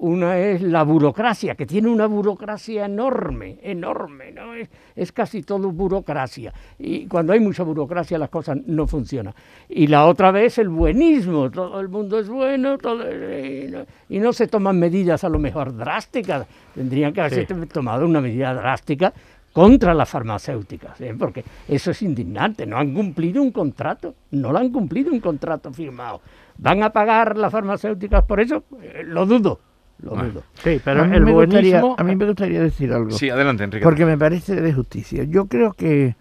Una 0.00 0.38
es 0.38 0.62
la 0.62 0.84
burocracia, 0.84 1.56
que 1.56 1.66
tiene 1.66 1.88
una 1.88 2.06
burocracia 2.06 2.84
enorme, 2.86 3.58
enorme, 3.62 4.30
¿no? 4.30 4.54
Es, 4.54 4.68
es 4.94 5.10
casi 5.10 5.42
todo 5.42 5.72
burocracia. 5.72 6.52
Y 6.78 7.06
cuando 7.06 7.32
hay 7.32 7.40
mucha 7.40 7.64
burocracia 7.64 8.16
las 8.16 8.28
cosas 8.30 8.58
no 8.66 8.86
funcionan. 8.86 9.34
Y 9.68 9.88
la 9.88 10.06
otra 10.06 10.30
vez 10.30 10.58
el 10.58 10.68
buenismo, 10.68 11.50
todo 11.50 11.80
el 11.80 11.88
mundo 11.88 12.20
es 12.20 12.28
bueno 12.28 12.78
todo- 12.78 13.02
y, 13.10 13.68
no, 13.72 13.80
y 14.08 14.20
no 14.20 14.32
se 14.32 14.46
toman 14.46 14.78
medidas 14.78 15.24
a 15.24 15.28
lo 15.28 15.40
mejor 15.40 15.76
drásticas. 15.76 16.46
Tendrían 16.76 17.12
que 17.12 17.20
haberse 17.22 17.46
Sí. 17.46 17.66
tomado 17.66 18.06
una 18.06 18.20
medida 18.20 18.54
drástica 18.54 19.12
contra 19.52 19.94
las 19.94 20.08
farmacéuticas, 20.08 21.00
¿eh? 21.00 21.16
porque 21.18 21.42
eso 21.66 21.90
es 21.90 22.02
indignante. 22.02 22.66
No 22.66 22.76
han 22.76 22.94
cumplido 22.94 23.42
un 23.42 23.50
contrato, 23.50 24.14
no 24.30 24.52
lo 24.52 24.58
han 24.58 24.70
cumplido 24.70 25.10
un 25.10 25.18
contrato 25.18 25.72
firmado. 25.72 26.20
¿Van 26.58 26.84
a 26.84 26.90
pagar 26.90 27.36
las 27.36 27.50
farmacéuticas 27.50 28.24
por 28.24 28.38
eso? 28.40 28.62
Eh, 28.80 29.02
lo 29.04 29.26
dudo, 29.26 29.58
lo 30.02 30.10
Bueno. 30.10 30.28
dudo. 30.30 30.42
Sí, 30.62 30.80
pero 30.84 31.02
a, 31.02 31.04
mí 31.04 31.16
el 31.16 31.24
me 31.24 31.32
gustaría, 31.32 31.82
a 31.96 32.04
mí 32.04 32.16
me 32.16 32.26
gustaría 32.26 32.62
decir 32.62 32.92
algo. 32.92 33.10
Sí, 33.10 33.30
adelante, 33.30 33.64
Enrique. 33.64 33.84
Porque 33.84 34.06
me 34.06 34.16
parece 34.16 34.60
de 34.60 34.72
justicia. 34.72 35.24
Yo 35.24 35.46
creo 35.46 35.72
que, 35.72 36.14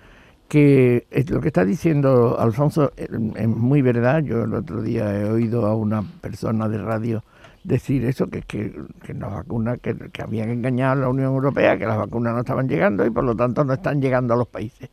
que 0.47 1.05
es 1.11 1.29
lo 1.29 1.41
que 1.41 1.47
está 1.47 1.65
diciendo 1.65 2.37
Alfonso 2.39 2.91
es, 2.97 3.09
es 3.35 3.47
muy 3.47 3.81
verdad. 3.81 4.23
Yo 4.23 4.43
el 4.43 4.53
otro 4.53 4.81
día 4.81 5.13
he 5.19 5.25
oído 5.25 5.65
a 5.65 5.75
una 5.75 6.03
persona 6.21 6.67
de 6.69 6.77
radio 6.79 7.23
decir 7.63 8.05
eso, 8.05 8.27
que, 8.27 8.41
que, 8.43 8.73
que 9.05 9.13
las 9.13 9.31
vacunas, 9.31 9.79
que, 9.81 9.93
que 9.95 10.21
habían 10.21 10.49
engañado 10.49 10.93
a 10.93 10.95
la 10.95 11.09
Unión 11.09 11.33
Europea, 11.33 11.77
que 11.77 11.85
las 11.85 11.97
vacunas 11.97 12.33
no 12.33 12.39
estaban 12.39 12.67
llegando 12.69 13.05
y 13.05 13.09
por 13.09 13.25
lo 13.25 13.35
tanto 13.35 13.63
no 13.65 13.73
están 13.73 14.01
llegando 14.01 14.33
a 14.33 14.37
los 14.37 14.47
países. 14.47 14.89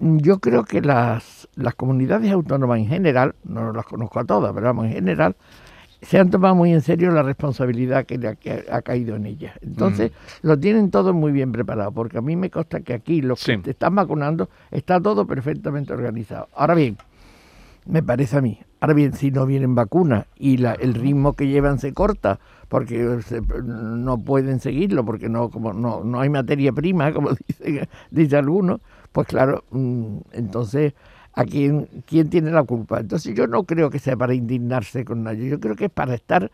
Yo 0.00 0.38
creo 0.38 0.64
que 0.64 0.80
las, 0.80 1.48
las 1.54 1.74
comunidades 1.74 2.32
autónomas 2.32 2.78
en 2.80 2.86
general, 2.86 3.34
no 3.44 3.72
las 3.72 3.84
conozco 3.86 4.18
a 4.18 4.24
todas, 4.24 4.52
pero 4.52 4.66
vamos, 4.66 4.86
en 4.86 4.92
general, 4.92 5.36
se 6.02 6.18
han 6.18 6.30
tomado 6.30 6.54
muy 6.54 6.72
en 6.72 6.80
serio 6.80 7.10
la 7.10 7.22
responsabilidad 7.22 8.06
que, 8.06 8.16
le 8.18 8.28
ha, 8.28 8.34
que 8.34 8.64
ha 8.70 8.82
caído 8.82 9.16
en 9.16 9.26
ellas. 9.26 9.54
Entonces, 9.60 10.12
lo 10.42 10.58
tienen 10.58 10.90
todo 10.90 11.12
muy 11.12 11.30
bien 11.32 11.52
preparado, 11.52 11.92
porque 11.92 12.18
a 12.18 12.22
mí 12.22 12.36
me 12.36 12.50
consta 12.50 12.80
que 12.80 12.94
aquí 12.94 13.20
los 13.22 13.40
que 13.40 13.44
te 13.62 13.70
están 13.72 13.94
vacunando 13.94 14.48
está 14.70 15.00
todo 15.00 15.26
perfectamente 15.26 15.92
organizado. 15.92 16.48
Ahora 16.54 16.74
bien, 16.74 16.96
me 17.86 18.02
parece 18.02 18.36
a 18.36 18.40
mí. 18.40 18.58
Ahora 18.80 18.94
bien, 18.94 19.12
si 19.12 19.30
no 19.30 19.44
vienen 19.46 19.74
vacunas 19.74 20.26
y 20.36 20.56
la, 20.56 20.72
el 20.72 20.94
ritmo 20.94 21.34
que 21.34 21.48
llevan 21.48 21.78
se 21.78 21.92
corta, 21.92 22.40
porque 22.68 23.20
se- 23.26 23.42
no 23.62 24.18
pueden 24.18 24.60
seguirlo, 24.60 25.04
porque 25.04 25.28
no 25.28 25.50
como 25.50 25.72
no, 25.72 26.02
no 26.04 26.20
hay 26.20 26.30
materia 26.30 26.72
prima, 26.72 27.12
como 27.12 27.30
dice, 27.46 27.88
dice 28.10 28.36
alguno, 28.36 28.80
pues 29.12 29.26
claro, 29.26 29.64
mm, 29.70 30.16
entonces, 30.32 30.94
¿a 31.34 31.44
quién, 31.44 31.88
quién 32.06 32.30
tiene 32.30 32.50
la 32.50 32.62
culpa? 32.64 33.00
Entonces 33.00 33.34
yo 33.34 33.46
no 33.46 33.64
creo 33.64 33.90
que 33.90 33.98
sea 33.98 34.16
para 34.16 34.34
indignarse 34.34 35.04
con 35.04 35.22
nadie, 35.22 35.48
yo 35.50 35.60
creo 35.60 35.76
que 35.76 35.86
es 35.86 35.90
para 35.90 36.14
estar 36.14 36.50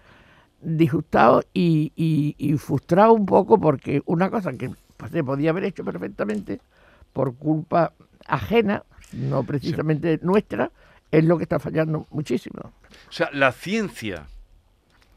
disgustado 0.61 1.43
y, 1.55 1.93
y, 1.97 2.35
y 2.39 2.57
frustrado 2.59 3.13
un 3.13 3.27
poco, 3.27 3.59
porque 3.61 4.03
una 4.07 4.31
cosa 4.31 4.53
que 4.55 4.71
pues, 4.97 5.13
se 5.13 5.23
podía 5.25 5.51
haber 5.51 5.65
hecho 5.65 5.85
perfectamente 5.85 6.61
por 7.13 7.35
culpa 7.37 7.93
ajena, 8.27 8.83
no 9.13 9.45
precisamente 9.45 10.19
nuestra, 10.23 10.71
es 11.11 11.25
lo 11.25 11.37
que 11.39 11.45
está 11.45 11.59
fallando 11.59 12.07
muchísimo. 12.11 12.61
O 13.09 13.13
sea, 13.13 13.31
la 13.33 13.53
ciencia 13.53 14.27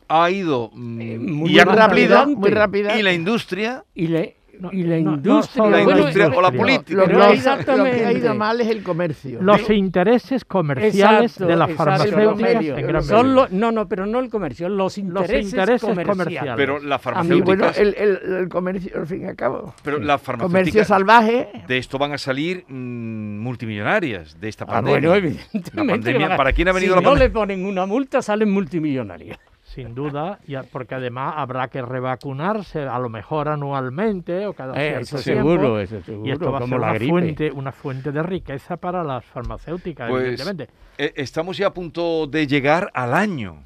ha 0.08 0.30
ido 0.32 0.72
mm, 0.74 1.02
Eh, 1.02 1.20
muy 1.20 1.52
y 1.52 1.60
ha 1.60 1.66
rápida, 1.66 1.88
cumplido, 1.88 2.40
muy 2.40 2.50
rápida. 2.52 3.00
y 3.00 3.04
la 3.04 3.14
industria 3.14 3.84
Y, 3.96 4.08
le- 4.08 4.36
No, 4.60 4.70
y 4.74 4.84
la 4.84 4.98
no, 4.98 5.12
no 5.12 5.16
industria... 5.16 5.64
solo 5.64 5.78
la 5.78 5.84
bueno, 5.84 6.00
industria 6.00 6.28
o 6.28 6.42
la 6.42 6.52
política. 6.52 6.94
Lo, 7.00 7.06
Pero 7.06 7.18
lo- 7.20 7.26
lo 7.28 7.32
exactamente. 7.32 7.98
que 7.98 8.06
ha 8.06 8.12
ido 8.12 8.36
mal 8.36 8.60
es 8.60 8.68
el 8.68 8.84
comercio. 8.84 9.42
Los 9.42 9.70
intereses 9.70 10.44
comerciales 10.44 11.32
Exacto, 11.32 11.48
de 11.48 11.56
las 11.56 11.72
farmacéuticas 11.72 12.62
en 12.80 12.88
gran 12.88 13.04
Son 13.04 13.34
no, 13.52 13.72
no, 13.72 13.88
pero 13.88 14.06
no 14.06 14.20
el 14.20 14.30
comercio, 14.30 14.68
los 14.68 14.98
intereses, 14.98 15.46
intereses 15.54 15.82
comerciales. 15.82 16.08
comerciales. 16.18 16.54
pero 16.58 16.80
la 16.80 17.00
A 17.04 17.24
mí, 17.24 17.42
bueno, 17.42 17.68
el, 17.76 17.96
el- 17.98 18.34
el 18.36 18.50
comercio, 18.50 18.92
al 19.00 19.08
fin 19.08 19.22
y 19.22 19.26
al 19.26 19.36
cabo. 19.36 19.74
pero 19.82 19.98
la 19.98 20.18
Comercio 20.18 20.26
farmacéutica 20.50 20.84
salvaje. 20.86 21.50
de 21.68 21.78
esto 21.78 21.98
van 21.98 22.12
a 22.14 22.18
salir 22.18 22.66
mm, 22.68 23.40
multimillonarias 23.40 24.40
de 24.40 24.50
esta 24.50 24.66
Ah, 24.66 24.68
pandemia. 24.68 25.10
bueno, 25.10 25.16
evidentemente. 25.16 25.72
La 25.76 25.86
pandemia, 25.94 26.38
¿para 26.38 26.52
quién 26.54 26.68
ha 26.68 26.72
venido 26.74 26.98
si 26.98 27.04
la 27.04 27.10
no 27.10 27.16
le 27.16 27.30
ponen 27.30 27.66
una 27.66 27.86
multa, 27.86 28.22
salen 28.22 28.52
multimillonarios. 28.52 29.38
Sin 29.70 29.94
duda, 29.94 30.40
y 30.48 30.56
a- 30.56 30.64
porque 30.64 30.96
además 30.96 31.36
habrá 31.38 31.68
que 31.68 31.82
revacunarse 31.82 32.82
a 32.82 32.98
lo 32.98 33.08
mejor 33.08 33.50
anualmente 33.50 34.48
o 34.48 34.54
cada 34.54 34.74
Eh, 34.74 34.88
cierto 34.90 35.02
eso 35.18 35.18
tiempo. 35.24 35.50
seguro, 35.52 35.80
eso 35.80 36.02
seguro, 36.02 36.28
y 36.28 36.32
esto 36.32 36.52
va 36.52 36.58
a 36.58 36.62
ser 36.62 36.70
la 36.72 36.76
una 36.78 36.94
gripe. 36.94 37.10
fuente, 37.12 37.52
una 37.52 37.72
fuente 37.72 38.12
de 38.12 38.24
riqueza 38.24 38.78
para 38.78 39.04
las 39.04 39.24
farmacéuticas, 39.26 40.10
Pues 40.10 40.24
evidentemente. 40.24 40.70
eh, 40.98 41.14
estamos 41.16 41.56
ya 41.58 41.68
a 41.68 41.74
punto 41.74 42.26
de 42.26 42.48
llegar 42.48 42.90
al 42.96 43.14
año. 43.14 43.64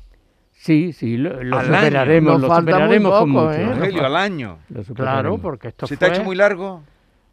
Sí, 0.51 0.91
sí, 0.93 1.15
lo, 1.17 1.41
lo 1.41 1.57
Al 1.57 1.73
año. 1.73 1.85
superaremos, 1.85 2.33
Nos 2.33 2.41
lo 2.41 2.47
falta 2.47 2.61
muy 2.71 2.73
superaremos 2.73 3.19
con 3.19 3.29
mucho. 3.29 3.51
¿eh? 3.53 3.61
¿eh? 3.63 3.73
Rogelio, 3.73 4.05
al 4.05 4.15
año. 4.17 4.57
Lo 4.69 4.83
Claro, 4.93 5.37
porque 5.37 5.67
esto 5.69 5.87
¿Se 5.87 5.95
fue... 5.95 6.07
te 6.07 6.11
ha 6.13 6.15
hecho 6.15 6.23
muy 6.25 6.35
largo? 6.35 6.83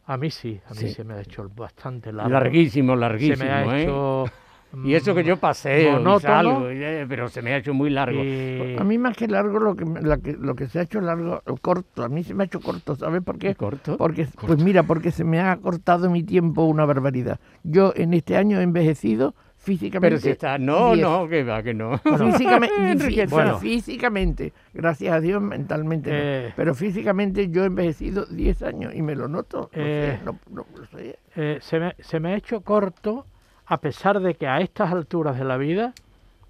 A 0.06 0.16
mí 0.16 0.30
sí, 0.30 0.60
a 0.66 0.70
mí 0.70 0.76
Sí. 0.78 0.88
se 0.90 1.04
me 1.04 1.14
ha 1.14 1.20
hecho 1.20 1.48
bastante 1.54 2.12
largo. 2.12 2.30
Larguísimo, 2.32 2.94
Se 2.94 2.98
larguísimo, 3.00 3.44
me 3.44 3.50
ha 3.50 3.76
¿eh? 3.78 3.82
hecho... 3.82 4.24
Y 4.84 4.94
eso 4.94 5.14
que 5.14 5.24
yo 5.24 5.36
paseo 5.36 5.92
monótono. 5.92 6.20
salgo, 6.20 6.66
pero 7.08 7.28
se 7.28 7.42
me 7.42 7.52
ha 7.52 7.56
hecho 7.56 7.74
muy 7.74 7.90
largo. 7.90 8.20
A 8.20 8.84
mí 8.84 8.98
más 8.98 9.16
que 9.16 9.26
largo, 9.28 9.58
lo 9.58 9.74
que, 9.74 9.84
la 9.84 10.18
que, 10.18 10.32
lo 10.32 10.54
que 10.54 10.68
se 10.68 10.78
ha 10.78 10.82
hecho 10.82 11.00
largo, 11.00 11.42
o 11.46 11.56
corto, 11.56 12.02
a 12.04 12.08
mí 12.08 12.22
se 12.24 12.34
me 12.34 12.44
ha 12.44 12.46
hecho 12.46 12.60
corto, 12.60 12.94
¿sabes 12.96 13.22
por 13.22 13.38
qué? 13.38 13.54
¿Corto? 13.54 13.96
Porque, 13.96 14.26
pues 14.46 14.62
mira, 14.62 14.82
porque 14.84 15.10
se 15.10 15.24
me 15.24 15.40
ha 15.40 15.56
cortado 15.56 16.08
mi 16.10 16.22
tiempo 16.22 16.64
una 16.64 16.84
barbaridad. 16.84 17.40
Yo 17.62 17.92
en 17.96 18.14
este 18.14 18.36
año 18.36 18.60
he 18.60 18.62
envejecido 18.62 19.34
físicamente. 19.56 20.08
Pero 20.08 20.20
si 20.20 20.30
está... 20.30 20.56
No, 20.56 20.94
diez. 20.94 21.06
no, 21.06 21.28
que 21.28 21.44
va, 21.44 21.62
que 21.62 21.74
no. 21.74 21.98
Físicamente, 21.98 23.26
bueno. 23.30 23.58
físicamente, 23.58 24.52
gracias 24.72 25.12
a 25.14 25.20
Dios, 25.20 25.42
mentalmente 25.42 26.10
no. 26.10 26.16
Eh. 26.18 26.52
Pero 26.56 26.74
físicamente 26.74 27.48
yo 27.50 27.64
he 27.64 27.66
envejecido 27.66 28.24
10 28.26 28.62
años 28.62 28.94
y 28.94 29.02
me 29.02 29.14
lo 29.14 29.28
noto. 29.28 29.70
No 29.74 29.82
Eh. 29.82 30.18
sé, 30.18 30.24
no, 30.24 30.38
no 30.50 30.66
eh, 31.36 31.58
se, 31.60 31.78
me, 31.78 31.94
se 31.98 32.20
me 32.20 32.32
ha 32.32 32.36
hecho 32.36 32.62
corto 32.62 33.26
a 33.70 33.76
pesar 33.78 34.18
de 34.20 34.34
que 34.34 34.46
a 34.48 34.60
estas 34.60 34.90
alturas 34.92 35.38
de 35.38 35.44
la 35.44 35.56
vida, 35.56 35.92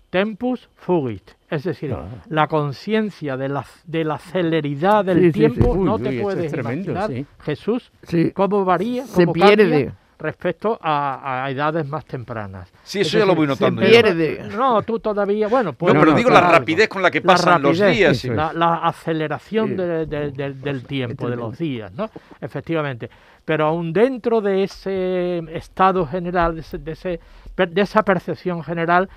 tempus 0.08 0.68
fugit, 0.74 1.22
es 1.50 1.64
decir, 1.64 1.92
Ah. 1.92 2.06
la 2.28 2.48
conciencia 2.48 3.36
de 3.36 3.48
la, 3.50 3.64
de 3.86 4.04
la 4.04 4.18
celeridad 4.18 5.04
del 5.04 5.20
Sí, 5.26 5.32
tiempo, 5.32 5.74
sí. 5.74 5.78
Uy, 5.80 5.84
no 5.84 5.94
uy, 5.96 6.02
te 6.02 6.14
eso 6.14 6.22
puedes 6.22 6.44
es 6.46 6.52
tremendo, 6.52 6.92
imaginar, 6.92 7.10
sí. 7.10 7.26
Jesús, 7.44 7.92
Sí. 8.04 8.30
cómo 8.32 8.64
varía, 8.64 9.04
Se 9.06 9.26
cómo 9.26 9.34
cambia 9.34 9.56
pierde. 9.56 9.92
Respecto 10.20 10.78
a, 10.82 11.44
a 11.44 11.50
edades 11.50 11.86
más 11.88 12.04
tempranas. 12.04 12.68
Sí, 12.84 13.00
Es 13.00 13.08
eso 13.08 13.18
ya 13.18 13.24
lo 13.26 13.34
voy 13.34 13.46
notando. 13.46 13.80
pierde. 13.82 14.48
No, 14.54 14.82
tú 14.82 14.98
todavía, 15.00 15.48
bueno, 15.48 15.70
No, 15.70 15.76
pues 15.76 15.92
pero 15.94 16.04
no, 16.10 16.16
digo 16.16 16.28
claro, 16.30 16.46
la 16.46 16.52
rapidez 16.58 16.88
con 16.88 17.02
la 17.02 17.10
que 17.10 17.20
pasan 17.22 17.62
los 17.62 17.78
rapidez, 17.78 18.22
días. 18.22 18.36
La, 18.36 18.52
la 18.52 18.74
aceleración 18.86 19.68
Sí. 19.70 19.74
de- 19.76 20.06
de- 20.06 20.30
de- 20.30 20.52
del 20.54 20.84
tiempo, 20.84 21.28
de 21.28 21.36
los 21.36 21.58
días, 21.58 21.90
¿no? 21.92 22.10
Efectivamente. 22.40 23.08
Pero 23.44 23.66
aún 23.66 23.92
dentro 23.92 24.40
de 24.40 24.62
ese 24.64 25.38
estado 25.56 26.06
general, 26.06 26.54
de, 26.54 26.60
ese- 26.60 26.78
de, 26.78 26.92
ese- 26.92 27.20
per- 27.54 27.70
de 27.70 27.80
esa 27.80 28.02
percepción 28.04 28.62
general, 28.62 29.08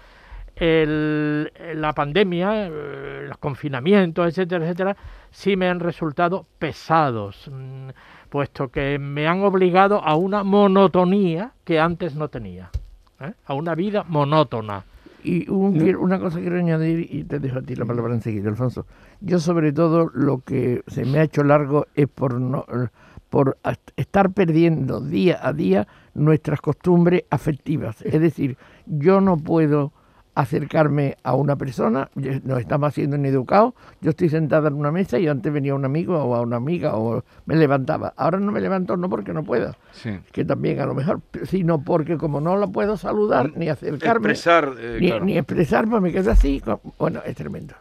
el- 0.64 1.52
la 1.76 1.94
pandemia, 1.94 2.68
eh, 2.68 3.26
los 3.28 3.38
confinamientos, 3.38 4.28
etcétera, 4.28 4.66
etcétera, 4.66 4.96
sí 5.32 5.56
me 5.58 5.68
han 5.68 5.80
resultado 5.80 6.46
pesados, 6.60 7.50
mm, 7.52 7.90
puesto 8.30 8.70
que 8.70 8.98
me 8.98 9.28
han 9.28 9.42
obligado 9.44 10.02
a 10.04 10.16
una 10.16 10.44
monotonía 10.44 11.52
que 11.64 11.80
antes 11.80 12.16
no 12.16 12.30
tenía, 12.30 12.70
¿eh? 13.20 13.34
a 13.46 13.54
una 13.54 13.76
vida 13.76 14.04
monótona. 14.08 14.84
Y 15.24 15.50
un- 15.50 15.96
una 15.96 16.20
cosa 16.20 16.40
quiero 16.40 16.58
añadir 16.58 17.08
y 17.10 17.24
te 17.24 17.40
dejo 17.40 17.60
a 17.60 17.62
ti 17.62 17.76
la 17.76 17.86
palabra 17.86 18.14
enseguida, 18.14 18.50
Alfonso. 18.50 18.86
Yo 19.22 19.40
sobre 19.40 19.72
todo 19.72 20.10
lo 20.14 20.40
que 20.40 20.82
se 20.88 21.06
me 21.06 21.20
ha 21.20 21.24
hecho 21.24 21.44
largo 21.44 21.86
es 21.96 22.08
por 22.08 22.40
no 22.42 22.66
por 23.30 23.58
est- 23.64 23.92
estar 23.96 24.32
perdiendo 24.32 25.00
día 25.02 25.40
a 25.42 25.54
día 25.54 25.88
nuestras 26.14 26.62
costumbres 26.62 27.24
afectivas. 27.32 28.02
Es 28.04 28.22
decir, 28.22 28.58
yo 28.86 29.22
no 29.22 29.38
puedo 29.38 29.92
acercarme 30.36 31.16
a 31.24 31.36
una 31.36 31.56
persona, 31.56 32.10
nos 32.16 32.60
estamos 32.60 32.88
haciendo 32.90 33.16
ineducados, 33.16 33.74
yo 34.02 34.10
estoy 34.12 34.30
sentada 34.30 34.68
en 34.68 34.74
una 34.76 34.92
mesa 34.92 35.20
y 35.20 35.28
antes 35.28 35.52
venía 35.54 35.76
un 35.76 35.86
amigo 35.86 36.18
o 36.24 36.36
a 36.36 36.42
una 36.42 36.58
amiga 36.58 36.96
o 36.96 37.24
me 37.46 37.56
levantaba. 37.56 38.14
Ahora 38.18 38.40
no 38.40 38.52
me 38.52 38.60
levanto 38.62 38.98
no 38.98 39.10
porque 39.10 39.34
no 39.34 39.44
pueda, 39.44 39.78
Sí. 39.92 40.20
que 40.32 40.44
también 40.46 40.80
a 40.80 40.86
lo 40.86 40.96
mejor, 40.96 41.22
sino 41.44 41.84
porque 41.84 42.18
como 42.18 42.42
no 42.42 42.58
la 42.58 42.68
puedo 42.68 42.98
saludar 42.98 43.52
ni 43.56 43.70
acercarme, 43.70 44.30
Expresar, 44.32 44.74
eh, 44.80 44.98
ni, 45.00 45.08
claro. 45.10 45.26
ni 45.26 45.38
expresar, 45.38 45.88
pues 45.88 46.02
me 46.02 46.12
quedo 46.12 46.32
así. 46.32 46.62
Bueno, 46.98 47.22
es 47.26 47.36
tremendo. 47.36 47.76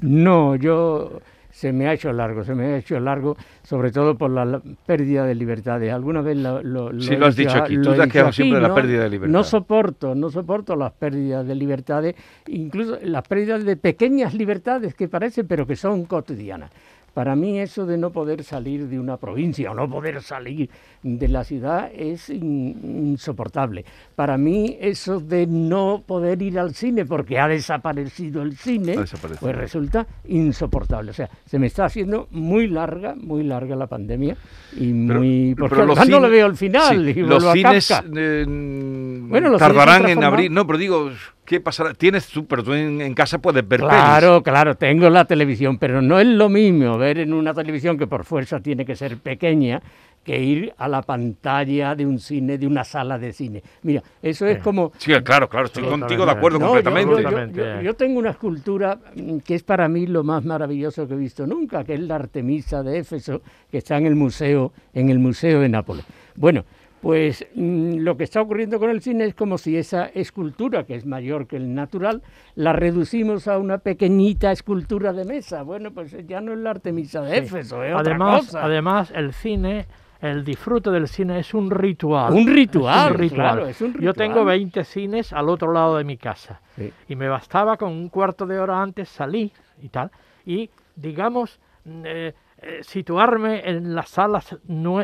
No, 0.00 0.54
yo 0.56 1.20
se 1.52 1.70
me 1.70 1.86
ha 1.86 1.92
hecho 1.92 2.12
largo, 2.12 2.42
se 2.42 2.54
me 2.54 2.64
ha 2.64 2.76
hecho 2.78 2.98
largo, 2.98 3.36
sobre 3.62 3.92
todo 3.92 4.16
por 4.16 4.30
la, 4.30 4.44
la 4.44 4.60
pérdida 4.86 5.24
de 5.26 5.34
libertades. 5.34 5.92
Alguna 5.92 6.22
vez 6.22 6.38
lo, 6.38 6.62
lo, 6.62 6.98
Sí, 7.00 7.12
he 7.12 7.18
lo 7.18 7.26
has 7.26 7.36
dicho 7.36 7.62
aquí, 7.62 7.74
tú 7.74 7.90
lo 7.90 7.94
te 7.94 8.02
has 8.02 8.08
quedado 8.08 8.32
siempre 8.32 8.56
de 8.56 8.62
la 8.62 8.68
¿no? 8.68 8.74
pérdida 8.74 9.02
de 9.04 9.10
libertad. 9.10 9.32
No 9.32 9.44
soporto, 9.44 10.14
no 10.14 10.30
soporto 10.30 10.74
las 10.74 10.92
pérdidas 10.92 11.46
de 11.46 11.54
libertades, 11.54 12.16
incluso 12.48 12.98
las 13.02 13.28
pérdidas 13.28 13.64
de 13.64 13.76
pequeñas 13.76 14.32
libertades 14.34 14.94
que 14.94 15.08
parecen, 15.08 15.46
pero 15.46 15.66
que 15.66 15.76
son 15.76 16.06
cotidianas. 16.06 16.70
Para 17.14 17.36
mí 17.36 17.58
eso 17.60 17.84
de 17.84 17.98
no 17.98 18.10
poder 18.10 18.42
salir 18.42 18.88
de 18.88 18.98
una 18.98 19.18
provincia 19.18 19.70
o 19.70 19.74
no 19.74 19.88
poder 19.88 20.22
salir 20.22 20.70
de 21.02 21.28
la 21.28 21.44
ciudad 21.44 21.90
es 21.94 22.30
in- 22.30 22.74
insoportable. 23.12 23.84
Para 24.16 24.38
mí 24.38 24.76
eso 24.80 25.20
de 25.20 25.46
no 25.46 26.02
poder 26.06 26.40
ir 26.40 26.58
al 26.58 26.74
cine 26.74 27.04
porque 27.04 27.38
ha 27.38 27.48
desaparecido 27.48 28.40
el 28.42 28.56
cine, 28.56 28.96
desaparecido. 28.96 29.40
pues 29.40 29.56
resulta 29.56 30.06
insoportable. 30.26 31.10
O 31.10 31.14
sea, 31.14 31.28
se 31.44 31.58
me 31.58 31.66
está 31.66 31.84
haciendo 31.84 32.28
muy 32.30 32.66
larga, 32.68 33.14
muy 33.14 33.42
larga 33.42 33.76
la 33.76 33.86
pandemia 33.88 34.36
y 34.74 35.06
Pero- 35.06 35.20
muy... 35.20 35.54
Porque 35.58 35.74
pero 35.76 35.86
los 35.88 36.08
no 36.08 36.20
le 36.20 36.28
veo 36.30 36.46
el 36.46 36.56
final. 36.56 37.12
sí, 37.12 37.20
y 37.20 37.22
los 37.22 37.44
cines 37.52 37.90
eh, 38.16 38.44
Bueno, 38.46 39.50
los 39.50 39.60
cines 39.60 39.74
tardarán 39.76 40.06
se 40.06 40.12
en 40.12 40.24
abrir. 40.24 40.50
No, 40.50 40.66
pero 40.66 40.78
digo, 40.78 41.10
¿qué 41.52 41.60
pasará? 41.60 41.92
Tienes 41.92 42.26
tú, 42.28 42.46
pero 42.46 42.62
tú 42.64 42.72
en, 42.72 43.00
en 43.02 43.12
casa 43.14 43.38
puedes 43.38 43.66
ver 43.68 43.80
Claro, 43.80 44.42
claro, 44.42 44.74
tengo 44.74 45.10
la 45.10 45.26
televisión, 45.26 45.76
pero 45.78 46.00
no 46.00 46.18
es 46.18 46.26
lo 46.26 46.48
mismo 46.48 46.96
ver 46.96 47.18
en 47.18 47.32
una 47.34 47.52
televisión 47.52 47.98
que 47.98 48.06
por 48.06 48.24
fuerza 48.24 48.60
tiene 48.60 48.86
que 48.86 48.96
ser 48.96 49.18
pequeña 49.18 49.82
que 50.24 50.40
ir 50.40 50.72
a 50.78 50.86
la 50.88 51.02
pantalla 51.02 51.94
de 51.96 52.06
un 52.06 52.18
cine, 52.20 52.56
de 52.56 52.66
una 52.66 52.84
sala 52.84 53.18
de 53.18 53.32
cine. 53.32 53.60
Mira, 53.82 54.02
eso 54.22 54.46
es 54.46 54.58
como... 54.62 54.92
Sí, 54.96 55.12
claro, 55.24 55.48
claro, 55.48 55.66
estoy 55.66 55.82
Sí, 55.82 55.90
contigo 55.90 56.24
de 56.24 56.30
acuerdo 56.30 56.58
No, 56.60 56.66
yo- 56.66 56.70
completamente. 56.84 57.10
Yo, 57.10 57.18
yo- 57.18 57.24
Completamente. 57.24 57.60
yo- 57.76 57.82
yo 57.82 57.94
tengo 57.94 58.18
una 58.20 58.30
escultura 58.30 58.98
mm, 59.16 59.38
que 59.38 59.56
es 59.56 59.62
para 59.64 59.88
mí 59.88 60.06
lo 60.06 60.22
más 60.22 60.44
maravilloso 60.44 61.06
que 61.08 61.14
he 61.14 61.16
visto 61.16 61.44
nunca, 61.46 61.82
que 61.84 61.94
es 61.94 62.00
la 62.00 62.14
Artemisa 62.14 62.82
de 62.84 62.98
Éfeso, 62.98 63.42
que 63.70 63.78
está 63.78 63.98
en 63.98 64.06
el 64.06 64.14
museo, 64.14 64.72
en 64.94 65.10
el 65.10 65.18
museo 65.18 65.58
de 65.60 65.68
Nápoles. 65.68 66.04
Bueno, 66.36 66.64
pues 67.02 67.44
mm, 67.56 67.96
lo 67.98 68.16
que 68.16 68.22
está 68.24 68.40
ocurriendo 68.40 68.78
con 68.78 68.88
el 68.88 69.02
cine 69.02 69.24
es 69.24 69.34
como 69.34 69.58
si 69.58 69.76
esa 69.76 70.06
escultura, 70.06 70.84
que 70.84 70.94
es 70.94 71.04
mayor 71.04 71.48
que 71.48 71.56
el 71.56 71.74
natural, 71.74 72.22
la 72.54 72.72
reducimos 72.72 73.48
a 73.48 73.58
una 73.58 73.78
pequeñita 73.78 74.52
escultura 74.52 75.12
de 75.12 75.24
mesa. 75.24 75.62
Bueno, 75.64 75.90
pues 75.90 76.16
ya 76.26 76.40
no 76.40 76.52
es 76.52 76.58
la 76.58 76.70
Artemisa 76.70 77.20
de 77.22 77.38
Éfeso, 77.38 77.82
es 77.82 77.92
otra 77.92 78.12
Además, 78.12 78.46
cosa. 78.46 78.64
además, 78.64 79.12
el 79.16 79.32
cine, 79.32 79.86
el 80.20 80.44
disfrute 80.44 80.90
del 80.90 81.08
cine 81.08 81.40
es 81.40 81.52
un 81.54 81.72
ritual. 81.72 82.32
Un 82.32 82.46
ritual, 82.46 83.08
Es 83.08 83.14
un 83.14 83.18
ritual. 83.18 83.40
claro, 83.40 83.66
es 83.66 83.80
un 83.80 83.94
Yo 84.00 84.14
tengo 84.14 84.34
ritual. 84.36 84.46
20 84.58 84.84
cines 84.84 85.32
al 85.32 85.48
otro 85.48 85.72
lado 85.72 85.96
de 85.96 86.04
mi 86.04 86.16
casa. 86.16 86.60
Sí. 86.76 86.92
Y 87.08 87.16
me 87.16 87.26
bastaba 87.26 87.76
con 87.76 87.90
un 87.90 88.08
cuarto 88.10 88.46
de 88.46 88.60
hora 88.60 88.80
antes 88.80 89.08
salir 89.08 89.50
y 89.82 89.88
tal. 89.88 90.08
Y, 90.46 90.70
digamos, 90.94 91.58
eh, 91.84 92.32
eh, 92.62 92.80
situarme 92.82 93.68
en 93.68 93.94
las 93.94 94.08
salas 94.08 94.56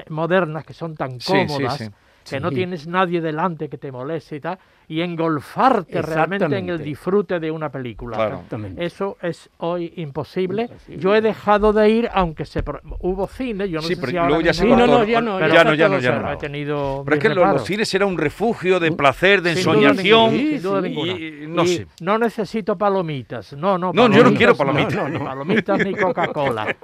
modernas 0.08 0.64
que 0.64 0.74
son 0.74 0.94
tan 0.96 1.20
Sí, 1.20 1.32
sí, 1.32 1.46
cómodas. 1.46 1.78
sí. 1.78 1.88
Que 2.28 2.40
no 2.40 2.50
tienes 2.50 2.86
nadie 2.86 3.20
delante 3.22 3.68
que 3.70 3.78
te 3.78 3.90
moleste 3.90 4.36
y 4.36 4.40
tal, 4.40 4.58
y 4.90 5.02
engolfarte 5.02 6.00
realmente 6.00 6.46
en 6.56 6.70
el 6.70 6.78
disfrute 6.82 7.38
de 7.38 7.50
una 7.50 7.68
película. 7.70 8.16
Claro. 8.16 8.34
Exactamente. 8.36 8.84
Eso 8.84 9.18
es 9.20 9.50
hoy 9.58 9.92
imposible. 9.96 10.62
Imposible. 10.62 10.98
Yo 11.02 11.14
he 11.14 11.20
dejado 11.20 11.74
de 11.74 11.90
ir, 11.90 12.08
aunque 12.12 12.46
se 12.46 12.62
pro- 12.62 12.80
hubo 13.00 13.26
cine, 13.26 13.68
yo 13.68 13.80
no 13.80 13.86
Sí, 13.86 13.94
sé 13.96 14.00
pero 14.00 14.10
si 14.12 14.16
ahora 14.16 14.40
ya 14.40 14.54
se 14.54 14.62
Sí, 14.62 14.68
no, 14.68 15.04
ya 15.04 15.20
no, 15.20 15.38
Pero- 15.38 15.52
ya 15.54 15.64
no, 15.64 15.74
ya 15.74 15.86
todo 15.86 15.96
no, 15.96 16.00
ya 16.02 16.10
cerrado. 16.10 16.26
no. 16.28 16.32
he 16.32 16.36
tenido 16.38 17.02
Pero 17.04 17.16
es 17.16 17.22
que 17.22 17.28
los 17.34 17.64
cines 17.64 17.94
era 17.94 18.06
un 18.06 18.16
refugio 18.16 18.80
de 18.80 18.90
placer, 18.92 19.42
de 19.42 19.50
Sin 19.56 19.58
ensoñación. 19.68 20.30
sin 20.30 20.62
duda 20.62 20.88
y- 20.88 21.44
no 21.46 21.64
Y 21.64 21.68
sé. 21.68 21.86
no 22.00 22.16
necesito 22.18 22.78
palomitas. 22.78 23.52
No, 23.52 23.76
no. 23.76 23.92
No, 23.92 24.08
yo 24.10 24.24
no 24.24 24.32
quiero 24.32 24.56
palomitas 24.56 24.94
palomitas. 24.94 25.12
no, 25.12 25.18
no, 25.18 25.24
palomitas 25.30 25.84
ni 25.84 25.94
Coca-Cola. 25.94 26.74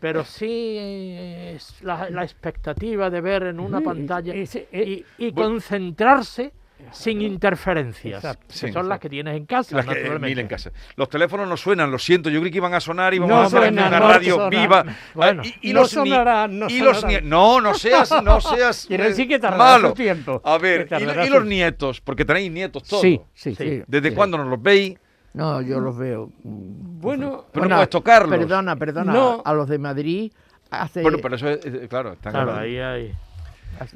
Pero 0.00 0.24
sí 0.24 0.76
es 0.78 1.80
la, 1.82 2.10
la 2.10 2.24
expectativa 2.24 3.08
de 3.08 3.20
ver 3.20 3.44
en 3.44 3.60
una 3.60 3.78
Sí, 3.78 3.84
pantalla 3.84 4.34
ese- 4.34 4.66
eh, 4.72 5.04
y, 5.18 5.26
y 5.28 5.32
concentrarse 5.32 6.52
sin 6.92 7.20
interferencias, 7.22 8.22
Exacto, 8.22 8.46
que 8.48 8.54
sí, 8.54 8.72
son 8.72 8.88
las 8.88 9.00
que 9.00 9.08
tienes 9.08 9.36
en 9.36 9.46
casa, 9.46 9.74
Las 9.76 9.86
que, 9.86 9.92
eh, 9.92 9.94
naturalmente. 9.96 10.28
mil 10.28 10.38
en 10.38 10.46
casa. 10.48 10.70
Los 10.96 11.08
teléfonos 11.08 11.48
no 11.48 11.56
suenan, 11.56 11.90
lo 11.90 11.98
siento. 11.98 12.30
Yo 12.30 12.40
creí 12.40 12.50
que 12.52 12.58
iban 12.58 12.74
a 12.74 12.80
sonar 12.80 13.12
y 13.14 13.18
vamos 13.18 13.34
No 13.34 13.42
a 13.42 13.46
hacer 13.46 13.58
suenan, 13.60 13.88
una 13.88 14.00
no 14.00 14.08
radio 14.08 14.48
viva. 14.50 14.84
Bueno, 15.14 15.42
Ah, 15.44 15.48
y, 15.62 15.70
y 15.70 15.72
no 15.72 15.80
los 15.80 15.90
sonarán, 15.90 16.58
no 16.58 16.66
y 16.68 16.78
los 16.80 17.04
No, 17.22 17.60
no 17.60 17.74
seas, 17.74 18.10
no 18.22 18.40
seas. 18.40 18.86
Quiere 18.86 19.04
eh, 19.04 19.08
decir 19.08 19.26
que 19.28 19.38
tardará 19.38 19.72
malo. 19.72 19.88
su 19.88 19.94
tiempo. 19.94 20.40
A 20.44 20.58
ver, 20.58 20.88
y, 21.00 21.28
los 21.30 21.44
nietos, 21.44 22.00
porque 22.00 22.24
tenéis 22.24 22.52
nietos 22.52 22.82
todos. 22.84 23.02
Sí, 23.02 23.20
sí, 23.34 23.54
Sí. 23.54 23.64
sí. 23.64 23.82
¿Desde 23.86 24.10
Sí. 24.10 24.14
cuándo 24.14 24.38
nos 24.38 24.48
los 24.48 24.62
veis? 24.62 24.98
No, 25.34 25.60
yo 25.60 25.80
los 25.80 25.96
veo. 25.98 26.30
Bueno, 26.44 27.44
Pero 27.52 27.66
no 27.66 27.74
puedes 27.76 27.90
tocarlos. 27.90 28.38
Perdona, 28.38 28.76
perdona. 28.76 29.12
No. 29.12 29.42
A 29.44 29.52
los 29.52 29.68
de 29.68 29.78
Madrid 29.78 30.32
hace. 30.70 31.02
Bueno, 31.02 31.18
pero 31.20 31.36
eso 31.36 31.48
es, 31.50 31.64
eh, 31.64 31.86
claro, 31.90 32.14
están 32.14 32.32
Claro, 32.32 32.54
ahí 32.56 32.78
hay. 32.78 33.06
hace- 33.08 33.25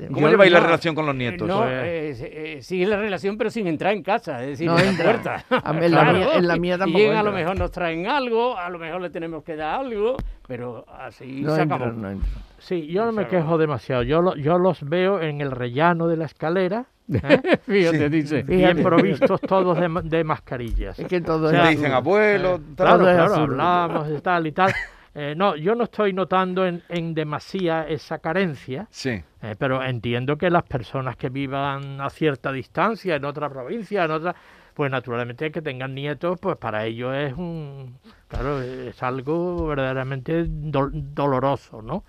¿Cómo 0.09 0.21
Yo 0.21 0.29
lleváis 0.31 0.53
la 0.53 0.61
no, 0.61 0.67
relación 0.67 0.95
con 0.95 1.07
los 1.07 1.15
nietos? 1.15 1.47
No, 1.49 1.65
eh, 1.69 2.11
eh, 2.21 2.59
sigue 2.63 2.87
la 2.87 2.97
relación, 2.97 3.37
pero 3.39 3.51
sin 3.51 3.67
entrar 3.67 3.93
en 3.93 4.03
casa, 4.03 4.43
es 4.43 4.51
decir, 4.51 4.67
No 4.67 4.79
en 4.79 4.85
la 4.85 4.91
entra. 4.91 5.05
puerta. 5.05 5.45
A 5.65 5.73
mí 5.73 5.85
en 5.87 5.93
la 5.93 6.13
mía- 6.13 6.35
en 6.37 6.49
la 6.49 6.57
mía 6.57 6.75
Y 6.77 6.79
tampoco 6.79 6.99
llegan, 6.99 7.17
a 7.19 7.23
lo 7.23 7.29
entra. 7.31 7.41
mejor 7.43 7.59
nos 7.59 7.71
traen 7.71 8.07
algo, 8.07 8.57
a 8.59 8.69
lo 8.71 8.79
mejor 8.79 9.01
le 9.01 9.11
tenemos 9.11 9.43
que 9.45 9.57
dar 9.57 9.81
algo, 9.81 10.17
pero 10.47 10.85
así 10.99 11.41
No 11.43 11.55
se 11.55 11.63
entra, 11.63 11.77
acabó. 11.77 11.93
no 11.93 12.11
entra. 12.11 12.29
Sí, 12.59 12.87
yo 12.89 13.05
no 13.07 13.13
me 13.13 13.27
quejo 13.27 13.57
demasiado. 13.59 14.03
Yo, 14.03 14.21
lo- 14.21 14.37
yo 14.37 14.59
los 14.59 14.83
veo 14.89 15.21
en 15.21 15.41
el 15.41 15.51
rellano 15.51 16.09
de 16.09 16.17
la 16.19 16.27
escalera, 16.27 16.85
¿eh? 17.13 17.59
Fíjate, 17.67 18.09
dice. 18.11 18.43
bien 18.43 18.61
Fíjate. 18.77 18.83
provistos 18.83 19.41
todos 19.41 19.79
de, 19.81 19.89
de 20.05 20.25
mascarillas. 20.25 20.99
Es 20.99 21.07
que 21.09 21.21
todo 21.21 21.49
O 21.49 21.51
sea, 21.51 21.67
dicen 21.69 21.93
abuelo, 21.93 22.61
tal. 22.77 23.01
Claro, 23.01 23.03
claro, 23.05 23.35
hablamos 23.35 24.09
y 24.11 24.21
tal 24.21 24.47
y 24.47 24.53
tal. 24.53 24.73
Eh, 25.15 25.35
no, 25.37 25.57
yo 25.57 25.75
no 25.75 25.85
estoy 25.85 26.13
notando 26.13 26.65
en, 26.67 26.83
en 26.89 27.15
demasía 27.15 27.87
esa 27.89 28.19
carencia, 28.21 28.87
Sí. 28.91 29.21
eh, 29.43 29.57
pero 29.59 29.83
entiendo 29.83 30.39
que 30.39 30.51
las 30.51 30.63
personas 30.63 31.17
que 31.17 31.29
vivan 31.31 32.01
a 32.01 32.09
cierta 32.11 32.53
distancia 32.53 33.17
en 33.17 33.25
otra 33.25 33.49
provincia, 33.51 34.05
en 34.05 34.11
otra, 34.13 34.37
pues 34.73 34.89
naturalmente 34.91 35.51
que 35.51 35.63
tengan 35.63 35.95
nietos, 35.97 36.39
pues 36.41 36.57
para 36.59 36.87
ellos 36.87 37.13
es 37.17 37.33
un, 37.33 37.99
claro, 38.29 38.63
es 38.63 39.03
algo 39.03 39.67
verdaderamente 39.67 40.45
dol- 40.47 40.93
doloroso, 40.93 41.83
¿no? 41.83 42.05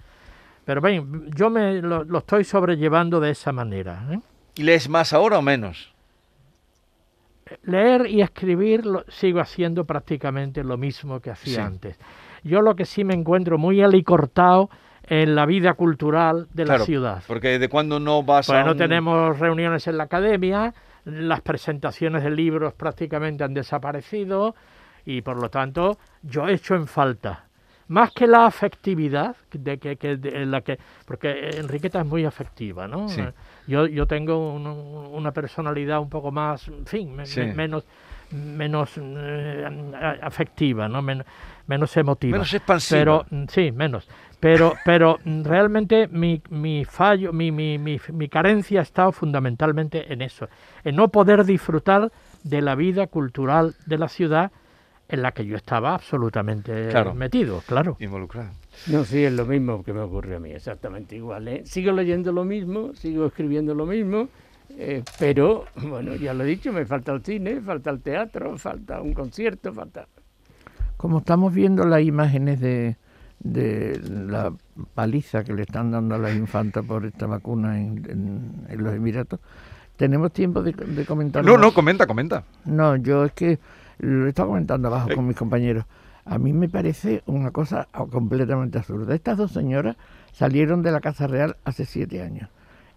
Pero 0.63 0.79
bien, 0.79 1.31
yo 1.35 1.49
me 1.49 1.81
lo, 1.81 2.03
lo 2.03 2.19
estoy 2.19 2.43
sobrellevando 2.43 3.19
de 3.19 3.31
esa 3.31 3.51
manera. 3.51 4.05
¿eh? 4.11 4.19
¿Y 4.57 4.61
lees 4.63 4.87
más 4.87 5.11
ahora 5.11 5.39
o 5.39 5.41
menos? 5.41 5.91
leer 7.63 8.07
y 8.07 8.21
escribir 8.21 8.85
lo- 8.85 9.03
sigo 9.09 9.39
haciendo 9.41 9.83
prácticamente 9.85 10.63
lo 10.63 10.77
mismo 10.77 11.19
que 11.19 11.31
hacía 11.31 11.55
Sí. 11.55 11.59
antes. 11.61 11.99
Yo 12.43 12.61
lo 12.61 12.75
que 12.75 12.85
sí 12.85 13.03
me 13.03 13.13
encuentro 13.13 13.57
muy 13.57 13.81
alicortado 13.81 14.69
en 15.03 15.35
la 15.35 15.45
vida 15.45 15.73
cultural 15.73 16.47
de 16.53 16.65
la 16.65 16.79
ciudad. 16.79 17.23
Porque 17.27 17.59
de 17.59 17.69
cuando 17.69 17.99
no 17.99 18.23
vas 18.23 18.47
Pues 18.47 18.59
a. 18.59 18.63
no 18.63 18.71
un- 18.71 18.77
tenemos 18.77 19.37
reuniones 19.39 19.87
en 19.87 19.97
la 19.97 20.03
academia, 20.03 20.73
las 21.05 21.41
presentaciones 21.41 22.23
de 22.23 22.29
libros 22.31 22.73
prácticamente 22.73 23.43
han 23.43 23.53
desaparecido 23.53 24.55
y 25.05 25.21
por 25.21 25.37
lo 25.41 25.49
tanto 25.49 25.97
yo 26.21 26.47
echo 26.47 26.75
en 26.75 26.85
falta 26.87 27.45
más 27.87 28.11
que 28.13 28.25
la 28.27 28.45
afectividad 28.45 29.35
de 29.51 29.77
que, 29.79 29.97
que 29.97 30.15
de 30.15 30.45
la 30.45 30.61
que 30.61 30.77
porque 31.05 31.49
Enriqueta 31.57 31.99
es 32.01 32.05
muy 32.05 32.23
afectiva, 32.23 32.87
¿no? 32.87 33.09
Sí. 33.09 33.21
Yo 33.67 33.85
yo 33.87 34.05
tengo 34.05 34.53
un- 34.53 34.65
una 34.67 35.31
personalidad 35.33 35.99
un 35.99 36.09
poco 36.09 36.31
más, 36.31 36.67
en 36.69 36.85
fin, 36.85 37.17
Sí. 37.25 37.41
me- 37.41 37.53
menos 37.55 37.83
menos 38.31 38.91
eh, 38.97 39.65
afectiva, 40.21 40.87
¿no? 40.87 41.01
Men- 41.01 41.23
menos 41.67 41.95
emotiva. 41.97 42.33
Menos 42.33 42.53
expansiva. 42.53 42.99
Pero 42.99 43.25
sí, 43.49 43.71
menos. 43.71 44.07
Pero, 44.39 44.73
pero 44.83 45.19
realmente 45.43 46.07
mi, 46.07 46.41
mi 46.49 46.83
fallo, 46.83 47.31
mi, 47.31 47.51
mi, 47.51 47.77
mi, 47.77 47.99
mi 48.11 48.27
carencia 48.27 48.79
ha 48.79 48.83
estado 48.83 49.11
fundamentalmente 49.11 50.11
en 50.11 50.21
eso, 50.21 50.49
en 50.83 50.95
no 50.95 51.09
poder 51.09 51.45
disfrutar 51.45 52.11
de 52.43 52.61
la 52.61 52.73
vida 52.75 53.05
cultural 53.07 53.75
de 53.85 53.97
la 53.99 54.07
ciudad 54.07 54.51
en 55.07 55.21
la 55.21 55.31
que 55.33 55.45
yo 55.45 55.57
estaba 55.57 55.93
absolutamente 55.93 56.87
Claro. 56.89 57.13
metido, 57.13 57.61
claro. 57.67 57.97
Involucrado. 57.99 58.49
No, 58.87 59.03
sí, 59.03 59.23
es 59.23 59.33
lo 59.33 59.45
mismo 59.45 59.83
que 59.83 59.93
me 59.93 59.99
ocurre 59.99 60.37
a 60.37 60.39
mí, 60.39 60.51
exactamente 60.51 61.15
igual. 61.17 61.47
¿eh? 61.47 61.61
Sigo 61.65 61.91
leyendo 61.91 62.31
lo 62.31 62.43
mismo, 62.45 62.93
sigo 62.95 63.25
escribiendo 63.27 63.75
lo 63.75 63.85
mismo, 63.85 64.29
eh, 64.77 65.03
pero, 65.19 65.65
bueno, 65.87 66.15
ya 66.15 66.33
lo 66.33 66.43
he 66.43 66.47
dicho, 66.47 66.71
me 66.73 66.85
falta 66.85 67.11
el 67.13 67.23
cine, 67.23 67.61
falta 67.61 67.89
el 67.89 68.01
teatro, 68.01 68.57
falta 68.57 69.01
un 69.01 69.13
concierto, 69.13 69.73
falta... 69.73 70.07
Como 70.97 71.19
estamos 71.19 71.53
viendo 71.53 71.83
las 71.85 72.01
imágenes 72.03 72.59
de, 72.59 72.95
de 73.39 73.99
la 74.27 74.53
paliza 74.93 75.43
que 75.43 75.53
le 75.53 75.63
están 75.63 75.89
dando 75.91 76.13
a 76.15 76.17
las 76.19 76.35
infantas 76.35 76.85
por 76.85 77.05
esta 77.05 77.25
vacuna 77.25 77.79
en, 77.79 78.05
en- 78.09 78.65
en 78.69 78.83
los 78.83 78.93
Emiratos, 78.93 79.39
¿tenemos 79.97 80.31
tiempo 80.31 80.61
de, 80.61 80.73
de 80.73 81.05
comentar? 81.05 81.43
No, 81.43 81.57
no, 81.57 81.73
comenta, 81.73 82.05
comenta. 82.05 82.43
No, 82.65 82.95
yo 82.97 83.25
es 83.25 83.31
que 83.33 83.57
lo 83.99 84.25
he 84.27 84.29
estado 84.29 84.49
comentando 84.49 84.89
abajo 84.89 85.09
Eh. 85.11 85.15
con 85.15 85.25
mis 85.27 85.35
compañeros. 85.35 85.85
A 86.25 86.37
mí 86.37 86.53
me 86.53 86.69
parece 86.69 87.23
una 87.25 87.49
cosa 87.49 87.87
completamente 88.11 88.77
absurda. 88.77 89.15
Estas 89.15 89.37
dos 89.37 89.51
señoras 89.51 89.95
salieron 90.33 90.83
de 90.83 90.91
la 90.91 91.01
Casa 91.01 91.25
Real 91.25 91.57
hace 91.65 91.85
siete 91.85 92.21
años. 92.21 92.47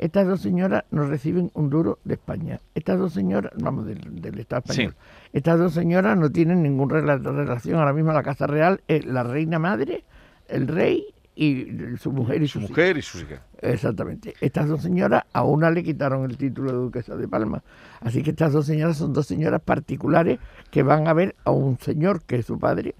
Estas 0.04 0.26
dos 0.28 0.42
señoras 0.42 0.84
nos 0.90 1.08
reciben 1.08 1.50
un 1.54 1.70
duro 1.70 1.98
de 2.04 2.14
España. 2.14 2.60
Estas 2.74 2.98
dos 2.98 3.14
señoras, 3.14 3.52
vamos, 3.58 3.86
del, 3.86 4.20
del 4.20 4.38
Estado 4.38 4.62
español. 4.66 4.94
Estas 5.32 5.58
dos 5.58 5.72
señoras 5.72 6.18
no 6.18 6.28
tienen 6.30 6.62
ninguna 6.62 7.00
relación. 7.00 7.78
Ahora 7.78 7.94
mismo 7.94 8.12
la 8.12 8.22
Casa 8.22 8.46
Real 8.46 8.82
es 8.86 9.06
la 9.06 9.22
reina 9.22 9.58
madre, 9.58 10.04
el 10.48 10.68
rey 10.68 11.06
y 11.34 11.66
su 11.96 12.12
mujer 12.12 12.42
y 12.42 12.48
Su 12.48 12.60
sus 12.60 12.68
mujer 12.68 12.98
y 12.98 13.02
sus 13.02 13.22
hijas. 13.22 13.40
Exactamente. 13.62 14.34
Estas 14.42 14.68
dos 14.68 14.82
señoras, 14.82 15.24
a 15.32 15.42
una 15.42 15.70
le 15.70 15.82
quitaron 15.82 16.24
el 16.30 16.36
título 16.36 16.70
de 16.72 16.76
duquesa 16.78 17.16
de 17.16 17.26
Palma. 17.26 17.62
Así 18.02 18.22
que 18.22 18.30
estas 18.30 18.52
dos 18.52 18.66
señoras 18.66 18.98
son 18.98 19.14
dos 19.14 19.26
señoras 19.26 19.62
particulares 19.62 20.38
que 20.70 20.82
van 20.82 21.08
a 21.08 21.14
ver 21.14 21.34
a 21.46 21.50
un 21.50 21.78
señor 21.78 22.22
que 22.24 22.36
es 22.36 22.44
su 22.44 22.58
padre 22.58 22.94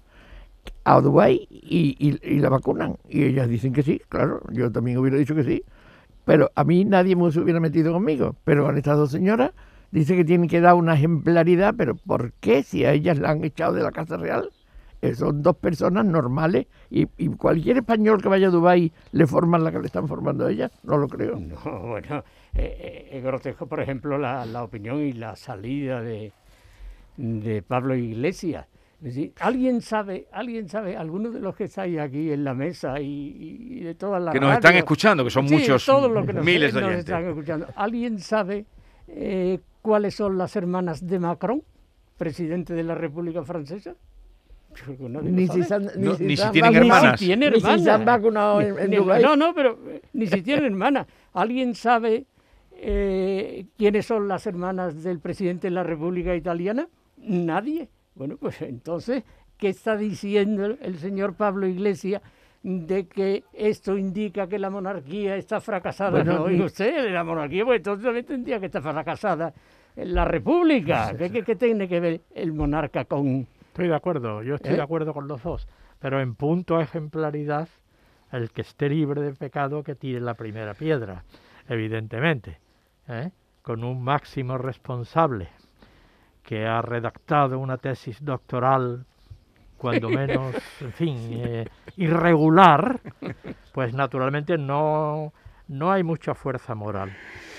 a 0.83 0.99
Dubái 1.01 1.47
y, 1.51 1.95
y- 1.99 2.19
y 2.35 2.39
la 2.39 2.49
vacunan. 2.49 2.97
Y 3.07 3.25
ellas 3.25 3.47
dicen 3.47 3.73
que 3.73 3.83
sí, 3.83 4.01
claro, 4.09 4.41
yo 4.51 4.71
también 4.71 4.97
hubiera 4.97 5.17
dicho 5.17 5.35
que 5.35 5.43
sí. 5.43 5.63
Pero 6.25 6.51
a 6.55 6.63
mí 6.63 6.83
nadie 6.85 7.15
me 7.15 7.23
hubiera 7.27 7.59
metido 7.59 7.93
conmigo. 7.93 8.35
Pero 8.43 8.65
con 8.65 8.77
estas 8.77 8.97
dos 8.97 9.11
señoras 9.11 9.51
dice 9.91 10.15
que 10.15 10.25
tienen 10.25 10.49
que 10.49 10.59
dar 10.59 10.73
una 10.75 10.95
ejemplaridad, 10.95 11.75
pero 11.77 11.95
¿por 11.95 12.33
qué 12.33 12.63
si 12.63 12.83
a 12.83 12.91
ellas 12.91 13.17
la 13.19 13.31
han 13.31 13.43
echado 13.43 13.73
de 13.73 13.83
la 13.83 13.91
Casa 13.91 14.17
Real? 14.17 14.49
Eh, 15.01 15.13
son 15.13 15.43
dos 15.43 15.55
personas 15.57 16.05
normales 16.05 16.67
y, 16.89 17.05
cualquier 17.37 17.77
español 17.77 18.21
que 18.21 18.27
vaya 18.27 18.47
a 18.47 18.49
Dubái 18.49 18.91
le 19.11 19.27
forman 19.27 19.63
la 19.63 19.71
que 19.71 19.79
le 19.79 19.85
están 19.85 20.07
formando 20.07 20.47
a 20.47 20.51
ellas, 20.51 20.71
no 20.83 20.97
lo 20.97 21.07
creo. 21.07 21.39
No, 21.39 21.79
bueno, 21.87 22.23
eh, 22.55 22.77
eh, 22.79 23.09
es 23.11 23.23
grotesco, 23.23 23.67
por 23.67 23.81
ejemplo, 23.81 24.17
la, 24.17 24.45
la 24.45 24.63
opinión 24.63 24.99
y 25.01 25.13
la 25.13 25.35
salida 25.35 26.01
de, 26.01 26.31
de 27.17 27.61
Pablo 27.61 27.95
Iglesias. 27.95 28.65
¿Alguien 29.39 29.81
sabe, 29.81 30.27
alguien 30.31 30.67
sabe, 30.69 30.97
alguno 30.97 31.29
de 31.31 31.39
los 31.39 31.55
que 31.55 31.65
estáis 31.65 31.99
aquí 31.99 32.31
en 32.31 32.43
la 32.43 32.53
mesa 32.53 32.99
y, 32.99 33.77
y 33.77 33.79
de 33.81 33.95
todas 33.95 34.21
las 34.21 34.33
Que 34.33 34.39
nos 34.39 34.53
están 34.53 34.75
escuchando, 34.75 35.23
que 35.23 35.29
son 35.29 35.47
Sí, 35.47 35.55
muchos, 35.55 35.85
todos 35.85 36.11
los 36.11 36.25
que 36.25 36.33
nos, 36.33 36.43
miles 36.45 36.73
de 36.73 36.81
nos 36.81 36.91
están 36.93 37.25
escuchando. 37.25 37.67
¿Alguien 37.75 38.19
sabe 38.19 38.65
eh, 39.07 39.59
cuáles 39.81 40.15
son 40.15 40.37
las 40.37 40.55
hermanas 40.55 41.05
de 41.05 41.19
Macron, 41.19 41.61
presidente 42.17 42.73
de 42.73 42.83
la 42.83 42.95
República 42.95 43.43
Francesa? 43.43 43.95
Ni 45.21 45.47
si, 45.47 45.59
ni 45.59 46.35
tienen 46.35 46.73
vacunado- 46.73 46.75
hermanas. 46.75 47.11
Ni 47.13 47.17
si 47.17 47.25
tiene 47.27 47.49
Ni 47.51 47.61
si 47.61 47.79
se 47.79 47.91
han 47.91 48.03
vacunado 48.05 48.59
en, 48.61 48.77
en 48.77 48.89
Ni- 48.89 48.97
Dubái. 48.97 49.21
No, 49.23 49.35
no, 49.35 49.53
pero 49.53 49.79
eh, 49.87 50.01
ni 50.13 50.27
si 50.27 50.41
tiene 50.41 50.65
hermana. 50.67 51.07
¿Alguien 51.33 51.75
sabe 51.75 52.25
eh, 52.73 53.65
quiénes 53.77 54.05
son 54.05 54.27
las 54.27 54.45
hermanas 54.47 55.01
del 55.03 55.19
presidente 55.19 55.67
de 55.67 55.71
la 55.71 55.83
República 55.83 56.35
Italiana? 56.35 56.87
Nadie. 57.17 57.87
Bueno, 58.15 58.37
pues 58.37 58.61
entonces, 58.61 59.23
¿qué 59.57 59.69
está 59.69 59.95
diciendo 59.97 60.65
el 60.81 60.97
señor 60.97 61.35
Pablo 61.35 61.67
Iglesias 61.67 62.21
de 62.63 63.07
que 63.07 63.43
esto 63.53 63.97
indica 63.97 64.47
que 64.47 64.57
la 64.57 64.69
monarquía 64.69 65.35
está 65.35 65.59
fracasada? 65.59 66.11
Bueno, 66.11 66.33
no, 66.39 66.43
oiga 66.43 66.65
usted, 66.65 67.11
la 67.13 67.23
monarquía, 67.23 67.63
pues 67.65 67.77
entonces 67.77 68.03
también 68.05 68.25
tendría 68.25 68.59
que 68.59 68.65
estar 68.67 68.81
fracasada 68.81 69.53
la 69.97 70.25
República. 70.25 71.13
¿Qué, 71.17 71.29
qué- 71.31 71.43
qué 71.43 71.55
tiene 71.55 71.87
que 71.87 71.99
ver 71.99 72.21
el 72.33 72.53
monarca 72.53 73.05
con...? 73.05 73.47
Estoy 73.67 73.87
de 73.89 73.95
acuerdo, 73.95 74.41
yo 74.43 74.55
estoy 74.55 74.73
¿Eh? 74.73 74.77
de 74.77 74.81
acuerdo 74.81 75.13
con 75.13 75.27
los 75.27 75.43
dos. 75.43 75.67
Pero 75.99 76.21
en 76.21 76.35
punto 76.35 76.77
a 76.77 76.83
ejemplaridad, 76.83 77.67
el 78.31 78.51
que 78.51 78.61
esté 78.61 78.89
libre 78.89 79.21
de 79.21 79.33
pecado 79.33 79.83
que 79.83 79.95
tire 79.95 80.19
la 80.21 80.33
primera 80.33 80.73
piedra, 80.73 81.23
evidentemente. 81.69 82.59
¿eh? 83.07 83.31
Con 83.61 83.83
un 83.83 84.01
máximo 84.03 84.57
responsable 84.57 85.49
que 86.45 86.65
ha 86.65 86.81
redactado 86.81 87.59
una 87.59 87.77
tesis 87.77 88.23
doctoral, 88.23 89.05
cuando 89.77 90.09
menos, 90.21 90.55
en 90.79 90.93
fin, 90.93 91.17
eh, 91.31 91.67
irregular, 91.97 93.01
pues 93.73 93.93
naturalmente 93.93 94.57
no, 94.57 95.33
no 95.67 95.91
hay 95.91 96.03
mucha 96.03 96.35
fuerza 96.35 96.75
moral 96.75 97.15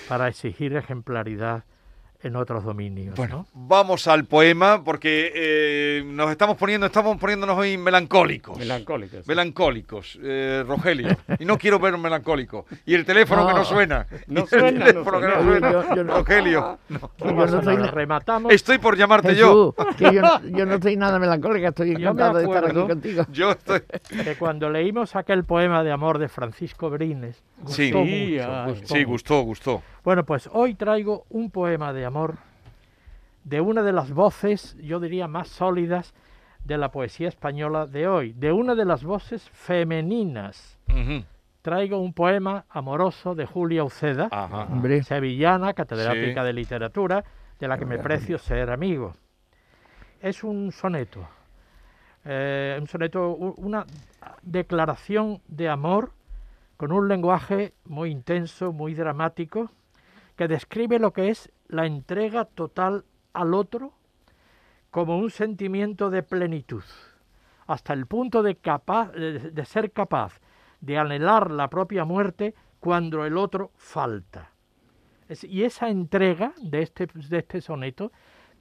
para 0.07 0.27
exigir 0.27 0.75
ejemplaridad 0.75 1.63
en 2.23 2.35
otros 2.35 2.63
dominios. 2.63 3.15
Bueno, 3.15 3.45
¿no? 3.53 3.67
vamos 3.67 4.07
al 4.07 4.25
poema 4.25 4.83
porque 4.83 5.31
eh, 5.35 6.03
nos 6.05 6.31
estamos 6.31 6.57
poniendo, 6.57 6.87
estamos 6.87 7.17
poniéndonos 7.17 7.57
hoy 7.57 7.77
melancólicos. 7.77 8.57
Melancólicos. 8.57 9.27
Melancólicos, 9.27 10.19
eh, 10.23 10.63
Rogelio. 10.67 11.15
Y 11.39 11.45
no 11.45 11.57
quiero 11.57 11.79
ver 11.79 11.97
melancólico. 11.97 12.65
Y 12.85 12.95
el 12.95 13.05
teléfono 13.05 13.45
que 13.47 13.53
no 13.53 13.59
No. 13.59 13.65
suena. 13.65 14.07
No 14.27 14.41
el 14.41 14.47
suena, 14.47 14.71
no 14.71 14.85
teléfono 14.85 15.19
que 15.21 15.27
no 15.27 15.33
suena. 15.43 15.43
suena. 15.43 15.71
Yo- 15.71 15.95
yo 15.95 16.03
no- 16.03 16.13
Rogelio. 16.17 16.79
yo 17.19 17.61
soy 17.61 17.75
rematamos. 17.77 18.53
Estoy 18.53 18.77
por 18.79 18.97
llamarte 18.97 19.35
yo. 19.35 19.73
Jesús, 19.77 19.97
yo, 20.13 20.21
no- 20.21 20.41
yo 20.57 20.65
no 20.65 20.73
estoy 20.75 20.95
nada 20.97 21.19
melancólica, 21.19 21.69
estoy 21.69 21.91
encantado 21.91 22.39
de 22.39 22.45
estar 22.45 22.65
aquí 22.65 22.87
contigo. 22.87 23.25
Yo 23.31 23.51
estoy. 23.51 23.81
que 24.23 24.35
cuando 24.37 24.69
leímos 24.69 25.15
aquel 25.15 25.43
poema 25.43 25.83
de 25.83 25.91
amor 25.91 26.17
de 26.17 26.27
Francisco 26.29 26.89
Brines, 26.89 27.43
gustó 27.59 27.73
Sí. 27.75 27.91
mucho, 27.93 28.65
gustó 28.67 28.87
Sí, 28.87 28.93
mucho. 28.95 29.07
gustó, 29.07 29.41
gustó. 29.41 29.83
Bueno, 30.07 30.23
pues 30.23 30.49
hoy 30.53 30.73
traigo 30.73 31.25
un 31.29 31.51
poema 31.51 31.91
de 31.91 32.05
amor 32.05 32.35
de 33.43 33.59
una 33.59 33.83
de 33.83 33.91
las 33.91 34.13
voces, 34.13 34.77
yo 34.81 35.01
diría, 35.01 35.27
más 35.27 35.49
sólidas 35.49 36.13
de 36.63 36.77
la 36.77 36.91
poesía 36.91 37.27
española 37.27 37.87
de 37.87 38.07
hoy, 38.07 38.31
de 38.31 38.53
una 38.53 38.73
de 38.73 38.85
las 38.85 39.03
voces 39.03 39.49
femeninas. 39.49 40.79
Traigo 41.61 41.99
un 41.99 42.13
poema 42.13 42.63
amoroso 42.69 43.35
de 43.35 43.45
Julia 43.45 43.83
Uceda, 43.83 44.29
Ajá. 44.31 44.69
Sevillana, 45.03 45.73
catedrática 45.73 46.39
Sí. 46.39 46.47
de 46.47 46.53
literatura, 46.53 47.25
de 47.59 47.67
la 47.67 47.77
que 47.77 47.83
me 47.85 47.97
precio 47.97 48.37
ser 48.37 48.69
amigo. 48.69 49.13
Es 50.21 50.41
un 50.41 50.71
soneto, 50.71 51.27
eh, 52.23 52.77
un 52.79 52.87
soneto, 52.87 53.35
una 53.35 53.85
declaración 54.41 55.41
de 55.49 55.67
amor 55.67 56.13
con 56.77 56.93
un 56.93 57.09
lenguaje 57.09 57.73
muy 57.83 58.09
intenso, 58.09 58.71
muy 58.71 58.93
dramático, 58.93 59.69
que 60.37 60.47
describe 60.47 60.99
lo 60.99 61.11
que 61.11 61.29
es 61.29 61.51
la 61.67 61.85
entrega 61.85 62.45
total 62.45 63.03
al 63.33 63.53
otro 63.53 63.93
como 64.91 65.17
un 65.17 65.29
sentimiento 65.31 66.09
de 66.09 66.23
plenitud, 66.23 66.83
hasta 67.67 67.91
el 67.93 68.05
punto 68.05 68.41
de, 68.43 68.55
capaz, 68.55 69.11
de, 69.11 69.39
de 69.51 69.65
ser 69.65 69.91
capaz 69.91 70.39
de 70.79 70.97
anhelar 70.97 71.51
la 71.51 71.69
propia 71.69 72.05
muerte 72.05 72.55
cuando 72.79 73.25
el 73.25 73.35
otro 73.37 73.71
falta. 73.75 74.51
Es- 75.27 75.43
y 75.43 75.63
esa 75.63 75.89
entrega 75.89 76.53
de 76.61 76.83
este, 76.83 77.07
de 77.13 77.39
este 77.39 77.59
soneto 77.59 78.11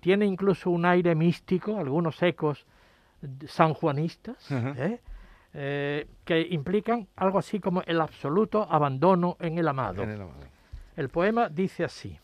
tiene 0.00 0.26
incluso 0.26 0.70
un 0.70 0.84
aire 0.84 1.14
místico, 1.14 1.78
algunos 1.78 2.20
ecos 2.22 2.66
sanjuanistas. 3.46 4.50
¿eh? 4.50 5.00
Eh, 5.58 6.06
que 6.24 6.40
implican 6.50 7.08
algo 7.16 7.38
así 7.38 7.60
como 7.60 7.82
el 7.82 8.00
absoluto 8.00 8.66
abandono 8.70 9.36
en 9.40 9.56
el 9.58 9.68
amado. 9.68 10.02
En 10.02 10.10
el 10.10 10.20
amado. 10.22 10.40
El 10.96 11.10
poema 11.10 11.50
dice 11.50 11.84
así. 11.84 12.18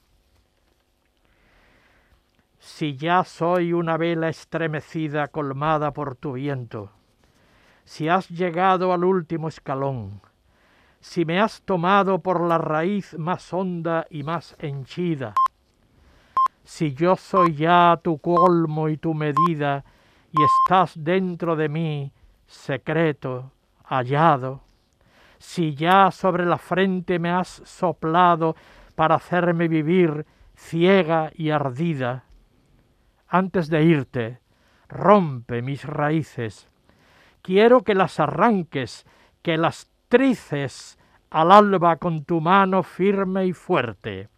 Si 2.58 2.96
ya 2.96 3.22
soy 3.22 3.72
una 3.74 3.98
vela 3.98 4.30
estremecida 4.30 5.28
colmada 5.28 5.92
por 5.92 6.16
tu 6.16 6.32
viento, 6.32 6.90
si 7.84 8.08
has 8.08 8.28
llegado 8.28 8.92
al 8.92 9.04
último 9.04 9.48
escalón, 9.48 10.22
si 11.00 11.24
me 11.24 11.40
has 11.40 11.60
tomado 11.62 12.20
por 12.20 12.40
la 12.40 12.56
raíz 12.58 13.18
más 13.18 13.52
honda 13.52 14.06
y 14.08 14.22
más 14.22 14.56
henchida, 14.58 15.34
si 16.64 16.94
yo 16.94 17.16
soy 17.16 17.56
ya 17.56 18.00
tu 18.02 18.18
colmo 18.18 18.88
y 18.88 18.96
tu 18.96 19.12
medida, 19.12 19.84
y 20.30 20.38
estás 20.42 20.92
dentro 20.94 21.56
de 21.56 21.68
mí, 21.68 22.12
secreto, 22.46 23.50
hallado, 23.84 24.62
si 25.42 25.74
ya 25.74 26.12
sobre 26.12 26.46
la 26.46 26.56
frente 26.56 27.18
me 27.18 27.28
has 27.28 27.62
soplado 27.64 28.54
para 28.94 29.16
hacerme 29.16 29.66
vivir 29.66 30.24
ciega 30.54 31.32
y 31.34 31.50
ardida, 31.50 32.26
antes 33.26 33.68
de 33.68 33.82
irte, 33.82 34.38
rompe 34.88 35.60
mis 35.60 35.84
raíces. 35.84 36.68
Quiero 37.42 37.82
que 37.82 37.96
las 37.96 38.20
arranques, 38.20 39.04
que 39.42 39.58
las 39.58 39.90
trices 40.08 40.96
al 41.28 41.50
alba 41.50 41.96
con 41.96 42.24
tu 42.24 42.40
mano 42.40 42.84
firme 42.84 43.44
y 43.46 43.52
fuerte. 43.52 44.28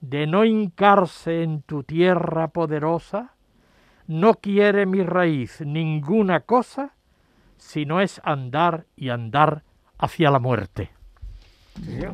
De 0.00 0.26
no 0.26 0.46
hincarse 0.46 1.42
en 1.42 1.60
tu 1.60 1.82
tierra 1.82 2.48
poderosa, 2.48 3.34
no 4.06 4.32
quiere 4.32 4.86
mi 4.86 5.02
raíz 5.02 5.60
ninguna 5.60 6.40
cosa, 6.40 6.94
sino 7.58 8.00
es 8.00 8.22
andar 8.24 8.86
y 8.96 9.10
andar 9.10 9.64
hacia 9.98 10.30
la 10.30 10.38
muerte. 10.38 10.90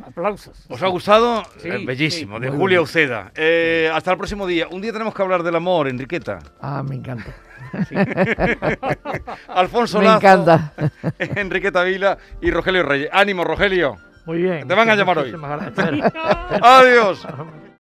Aplausos. 0.07 0.65
¿Os 0.71 0.83
ha 0.83 0.87
gustado? 0.87 1.43
Sí, 1.59 1.69
Eh, 1.69 1.85
bellísimo, 1.85 2.37
sí. 2.39 2.43
de 2.45 2.51
Julia. 2.51 2.81
Uceda. 2.81 3.31
Eh, 3.35 3.91
hasta 3.93 4.13
el 4.13 4.17
próximo 4.17 4.47
día. 4.47 4.67
Un 4.71 4.81
día 4.81 4.93
tenemos 4.93 5.15
que 5.15 5.21
hablar 5.23 5.43
del 5.43 5.55
amor, 5.57 5.87
Enriqueta. 5.89 6.39
ah, 6.63 6.83
me 6.83 6.95
encanta. 6.97 7.35
Alfonso 9.49 9.99
Me 9.99 10.05
Lazo, 10.07 10.17
encanta. 10.19 10.73
Enriqueta 11.19 11.83
Vila 11.83 12.17
y 12.41 12.51
Rogelio 12.51 12.83
Reyes. 12.83 13.11
Ánimo, 13.13 13.45
Rogelio. 13.45 13.97
Muy 14.25 14.43
bien. 14.43 14.67
Te 14.67 14.75
van 14.75 14.89
a 14.89 14.95
llamar 14.97 15.19
hoy. 15.19 15.33
Adiós. 16.63 17.27